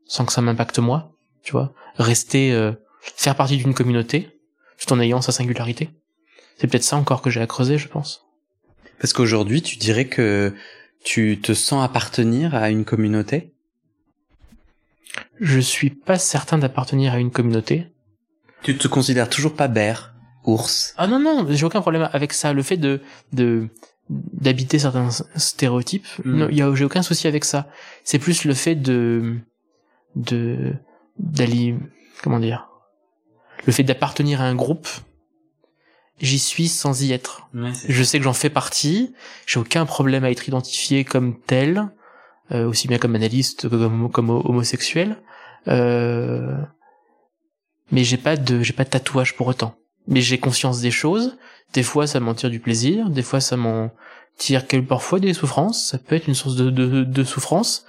[0.06, 1.72] sans que ça m'impacte moi, tu vois.
[1.96, 4.28] Rester, faire partie d'une communauté,
[4.78, 5.90] tout en ayant sa singularité.
[6.58, 8.26] C'est peut-être ça encore que j'ai à creuser, je pense.
[9.00, 10.54] Parce qu'aujourd'hui, tu dirais que
[11.04, 13.52] tu te sens appartenir à une communauté?
[15.40, 17.92] Je suis pas certain d'appartenir à une communauté.
[18.62, 20.94] Tu te considères toujours pas bear, ours?
[20.96, 22.52] Ah non non, j'ai aucun problème avec ça.
[22.52, 23.00] Le fait de
[23.32, 23.68] de
[24.08, 26.36] d'habiter certains stéréotypes, hmm.
[26.36, 27.68] non, y a j'ai aucun souci avec ça.
[28.04, 29.36] C'est plus le fait de
[30.16, 30.74] de
[31.18, 31.76] d'aller
[32.22, 32.68] comment dire
[33.64, 34.88] le fait d'appartenir à un groupe,
[36.20, 37.48] j'y suis sans y être.
[37.88, 39.14] je sais que j'en fais partie,
[39.46, 41.88] j'ai aucun problème à être identifié comme tel,
[42.52, 45.18] euh, aussi bien comme analyste que comme, comme homosexuel.
[45.68, 46.56] Euh,
[47.90, 49.76] mais j'ai pas de j'ai pas de tatouage pour autant.
[50.08, 51.36] Mais j'ai conscience des choses.
[51.72, 53.10] Des fois, ça m'en tire du plaisir.
[53.10, 53.90] Des fois, ça m'en
[54.38, 55.88] tire parfois des souffrances.
[55.88, 57.84] Ça peut être une source de, de, de souffrance.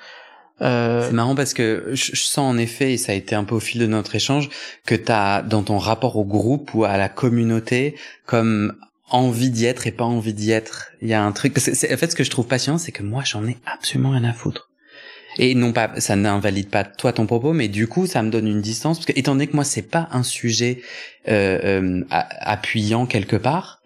[0.61, 1.07] Euh...
[1.07, 3.59] C'est marrant parce que je, sens en effet, et ça a été un peu au
[3.59, 4.49] fil de notre échange,
[4.85, 5.11] que tu
[5.49, 7.95] dans ton rapport au groupe ou à la communauté
[8.25, 8.73] comme
[9.09, 10.91] envie d'y être et pas envie d'y être.
[11.01, 11.53] Il y a un truc.
[11.53, 14.23] Que en fait, ce que je trouve passionnant, c'est que moi, j'en ai absolument rien
[14.23, 14.69] à foutre.
[15.39, 18.47] Et non pas, ça n'invalide pas toi ton propos, mais du coup, ça me donne
[18.47, 20.81] une distance parce que étant donné que moi, c'est pas un sujet
[21.27, 23.81] euh, euh, appuyant quelque part,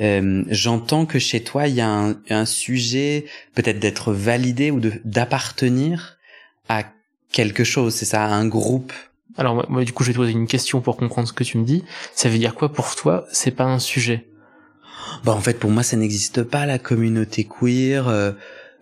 [0.00, 4.80] euh, j'entends que chez toi, il y a un, un sujet peut-être d'être validé ou
[5.04, 6.18] d'appartenir
[6.68, 6.84] à
[7.32, 8.92] quelque chose, c'est ça, à un groupe.
[9.36, 11.58] Alors moi, du coup, je vais te poser une question pour comprendre ce que tu
[11.58, 11.84] me dis.
[12.14, 14.26] Ça veut dire quoi pour toi C'est pas un sujet?
[15.24, 18.08] Bah en fait, pour moi, ça n'existe pas la communauté queer.
[18.08, 18.32] Euh,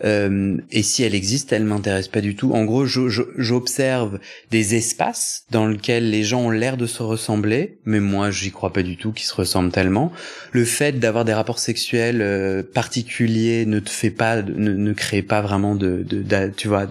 [0.05, 2.53] euh, et si elle existe, elle m'intéresse pas du tout.
[2.53, 4.18] En gros, j'observe
[4.51, 8.72] des espaces dans lesquels les gens ont l'air de se ressembler, mais moi, j'y crois
[8.72, 10.12] pas du tout qu'ils se ressemblent tellement.
[10.53, 15.22] Le fait d'avoir des rapports sexuels euh, particuliers ne te fait pas, ne, ne crée
[15.22, 16.86] pas vraiment de, de, tu vois,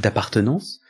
[0.00, 0.80] d'appartenance.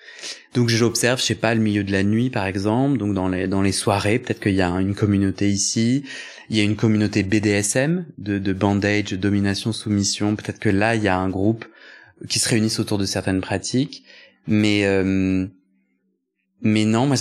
[0.54, 3.46] Donc j'observe, je sais pas, le milieu de la nuit par exemple, donc dans les
[3.48, 6.04] dans les soirées, peut-être qu'il y a une communauté ici.
[6.50, 10.36] Il y a une communauté BDSM de, de bandage, domination, soumission.
[10.36, 11.64] Peut-être que là, il y a un groupe
[12.28, 14.04] qui se réunissent autour de certaines pratiques.
[14.46, 15.46] Mais euh,
[16.64, 17.16] mais non, moi,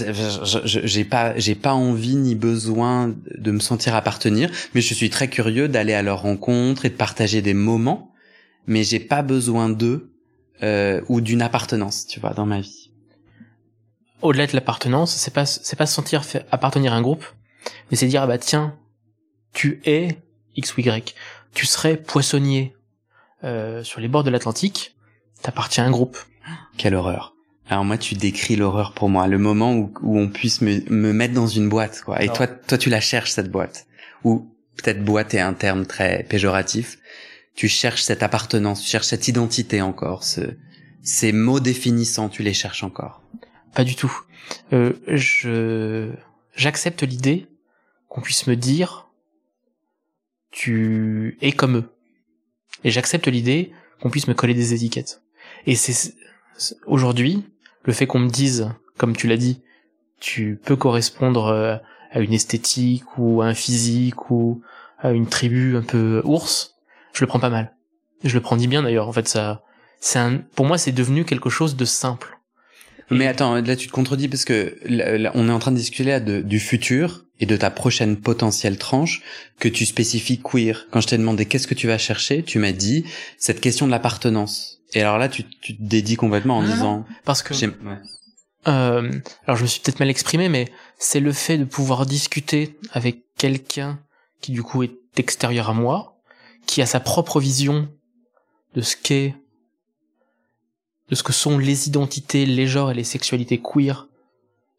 [0.64, 4.50] j'ai pas, j'ai pas envie ni besoin de me sentir appartenir.
[4.74, 8.14] Mais je suis très curieux d'aller à leur rencontre et de partager des moments.
[8.68, 10.14] Mais j'ai pas besoin d'eux
[10.64, 12.93] euh, ou d'une appartenance, tu vois, dans ma vie.
[14.24, 17.26] Au-delà de l'appartenance, c'est pas, c'est pas se sentir appartenir à un groupe,
[17.92, 18.78] mais c'est dire ah bah tiens,
[19.54, 20.18] tu es
[20.56, 21.14] X ou Y.
[21.54, 22.74] Tu serais poissonnier
[23.44, 24.96] euh, sur les bords de l'Atlantique,
[25.42, 26.18] t'appartiens à un groupe.
[26.78, 27.36] Quelle horreur.
[27.70, 31.12] Alors moi, tu décris l'horreur pour moi, le moment où, où on puisse me, me,
[31.12, 32.24] mettre dans une boîte, quoi.
[32.24, 33.88] Et toi, toi, tu la cherches cette boîte.
[34.24, 36.98] Ou peut-être boîte est un terme très péjoratif.
[37.56, 40.24] Tu cherches cette appartenance, tu cherches cette identité encore.
[40.24, 40.42] Ce,
[41.02, 43.22] ces mots définissants, tu les cherches encore.
[43.74, 44.14] Pas du tout.
[44.72, 46.12] Euh, je
[46.56, 47.48] j'accepte l'idée
[48.08, 49.10] qu'on puisse me dire
[50.52, 51.90] tu es comme eux.
[52.84, 53.72] Et j'accepte l'idée
[54.02, 55.22] qu'on puisse me coller des étiquettes.
[55.66, 56.14] Et c'est
[56.86, 57.44] aujourd'hui
[57.84, 59.62] le fait qu'on me dise, comme tu l'as dit,
[60.20, 61.76] tu peux correspondre euh,
[62.12, 64.62] à une esthétique ou à un physique ou
[65.00, 66.76] à une tribu un peu ours,
[67.14, 67.76] je le prends pas mal.
[68.24, 69.08] Je le prends ni bien d'ailleurs.
[69.08, 69.64] En fait, ça,
[70.00, 70.20] c'est
[70.56, 72.33] pour moi, c'est devenu quelque chose de simple.
[73.10, 76.10] Mais attends, là tu te contredis parce que là, on est en train de discuter
[76.10, 79.22] là de, du futur et de ta prochaine potentielle tranche
[79.60, 80.88] que tu spécifies queer.
[80.92, 83.06] Quand je t'ai demandé qu'est-ce que tu vas chercher, tu m'as dit
[83.38, 84.80] cette question de l'appartenance.
[84.94, 87.54] Et alors là, tu, tu te dédies complètement en disant parce que
[88.68, 89.12] euh,
[89.46, 93.24] alors je me suis peut-être mal exprimé, mais c'est le fait de pouvoir discuter avec
[93.38, 94.00] quelqu'un
[94.42, 96.18] qui du coup est extérieur à moi,
[96.66, 97.90] qui a sa propre vision
[98.76, 99.36] de ce qu'est,
[101.10, 104.08] de ce que sont les identités, les genres et les sexualités queer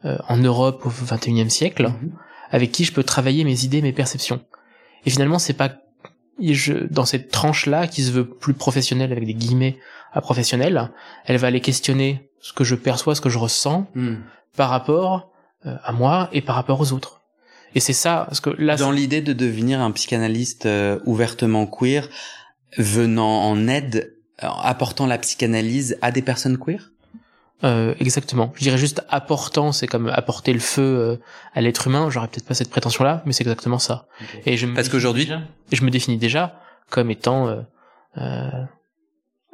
[0.04, 2.12] euh, en Europe au XXIe siècle, Mhm.
[2.50, 4.44] avec qui je peux travailler mes idées, mes perceptions.
[5.06, 5.72] Et finalement, c'est pas
[6.40, 9.78] je, dans cette tranche-là, qui se veut plus professionnelle avec des guillemets
[10.12, 10.90] à professionnelle,
[11.26, 14.16] elle va aller questionner ce que je perçois, ce que je ressens Hmm.
[14.56, 15.30] par rapport
[15.66, 17.20] euh, à moi et par rapport aux autres.
[17.74, 22.08] Et c'est ça, parce que là, Dans l'idée de devenir un psychanalyste euh, ouvertement queer,
[22.76, 26.90] venant en aide, apportant la psychanalyse à des personnes queer?
[27.62, 28.52] Euh, exactement.
[28.56, 31.16] Je dirais juste apportant, c'est comme apporter le feu euh,
[31.54, 32.10] à l'être humain.
[32.10, 34.06] J'aurais peut-être pas cette prétention-là, mais c'est exactement ça.
[34.44, 36.60] Et je me Parce définis qu'aujourd'hui- déjà- je me définis déjà
[36.90, 37.60] comme étant euh,
[38.18, 38.50] euh,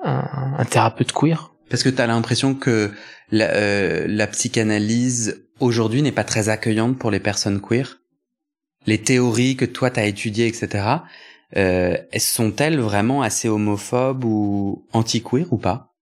[0.03, 1.53] un, un thérapeute queer.
[1.69, 2.91] Parce que tu as l'impression que
[3.31, 7.99] la, euh, la psychanalyse aujourd'hui n'est pas très accueillante pour les personnes queer?
[8.87, 10.85] Les théories que toi t'as étudiées, etc.
[11.57, 15.93] Euh, sont-elles vraiment assez homophobes ou anti-queer ou pas?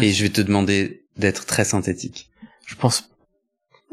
[0.00, 2.30] Et je vais te demander d'être très synthétique.
[2.66, 3.10] Je pense,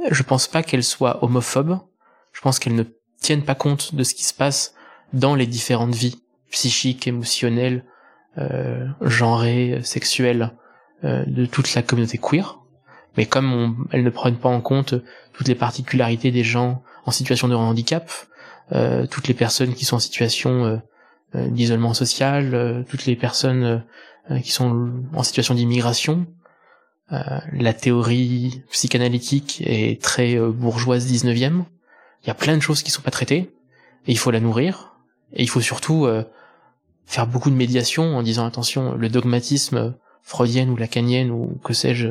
[0.10, 1.80] je pense pas qu'elle soit homophobe.
[2.32, 2.84] Je pense qu'elle ne
[3.22, 4.76] tienne pas compte de ce qui se passe
[5.14, 7.84] dans les différentes vies psychiques, émotionnelles,
[8.38, 10.53] euh, genrées, sexuelles
[11.03, 12.60] euh, de toute la communauté queer.
[13.18, 14.95] Mais comme elles ne prennent pas en compte
[15.34, 18.12] toutes les particularités des gens en situation de handicap,
[18.72, 20.78] euh, toutes les personnes qui sont en situation euh,
[21.34, 23.84] d'isolement social, euh, toutes les personnes
[24.32, 26.28] euh, qui sont en situation d'immigration,
[27.12, 31.64] euh, la théorie psychanalytique est très euh, bourgeoise 19e.
[32.24, 33.52] Il y a plein de choses qui sont pas traitées
[34.06, 34.94] et il faut la nourrir.
[35.34, 36.24] Et il faut surtout euh,
[37.06, 42.10] faire beaucoup de médiation en disant attention le dogmatisme freudienne ou lacanienne ou que sais-je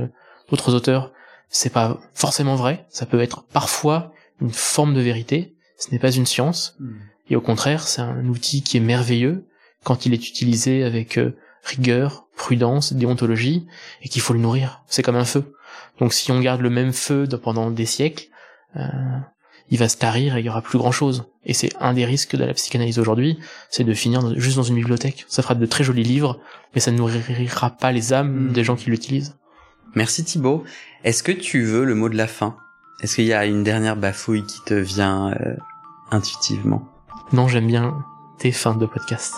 [0.51, 1.13] d'autres auteurs
[1.51, 2.87] c'est pas forcément vrai.
[2.91, 4.13] Ça peut être parfois
[4.43, 5.57] une forme de vérité.
[5.79, 6.77] Ce n'est pas une science
[7.31, 9.47] et au contraire c'est un outil qui est merveilleux
[9.85, 13.67] quand il est utilisé avec euh, rigueur, prudence, déontologie,
[14.03, 14.83] et qu'il faut le nourrir.
[14.87, 15.53] C'est comme un feu.
[16.01, 18.27] Donc si on garde le même feu pendant des siècles,
[18.77, 18.87] euh,
[19.71, 21.27] il va se tarir et il y aura plus grand chose.
[21.45, 23.39] Et c'est un des risques de la psychanalyse aujourd'hui,
[23.71, 25.25] c'est de finir dans- juste dans une bibliothèque.
[25.29, 26.41] Ça fera de très jolis livres,
[26.75, 28.53] mais ça ne nourrira pas les âmes Mm.
[28.53, 29.37] des gens qui l'utilisent.
[29.95, 30.65] Merci Thibaut.
[31.05, 32.57] Est-ce que tu veux le mot de la fin?
[33.03, 35.57] Est-ce qu'il y a une dernière bafouille qui te vient euh,
[36.11, 36.89] intuitivement?
[37.33, 38.05] Non, j'aime bien
[38.39, 39.35] tes fins de podcast.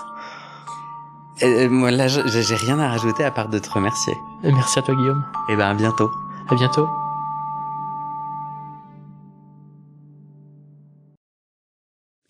[1.43, 4.13] Euh, Moi là, je- j'ai rien à rajouter à part de te remercier.
[4.45, 5.25] Et merci à toi Guillaume.
[5.49, 6.11] Et ben à bientôt.
[6.49, 6.87] À bientôt.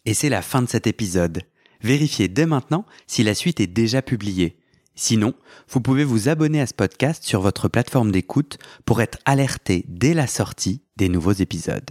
[0.04, 1.42] Et c'est la fin de cet épisode.
[1.82, 4.58] Vérifiez dès maintenant si la suite est déjà publiée.
[4.94, 5.34] Sinon,
[5.68, 10.14] vous pouvez vous abonner à ce podcast sur votre plateforme d'écoute pour être alerté dès
[10.14, 11.90] la sortie des nouveaux épisodes.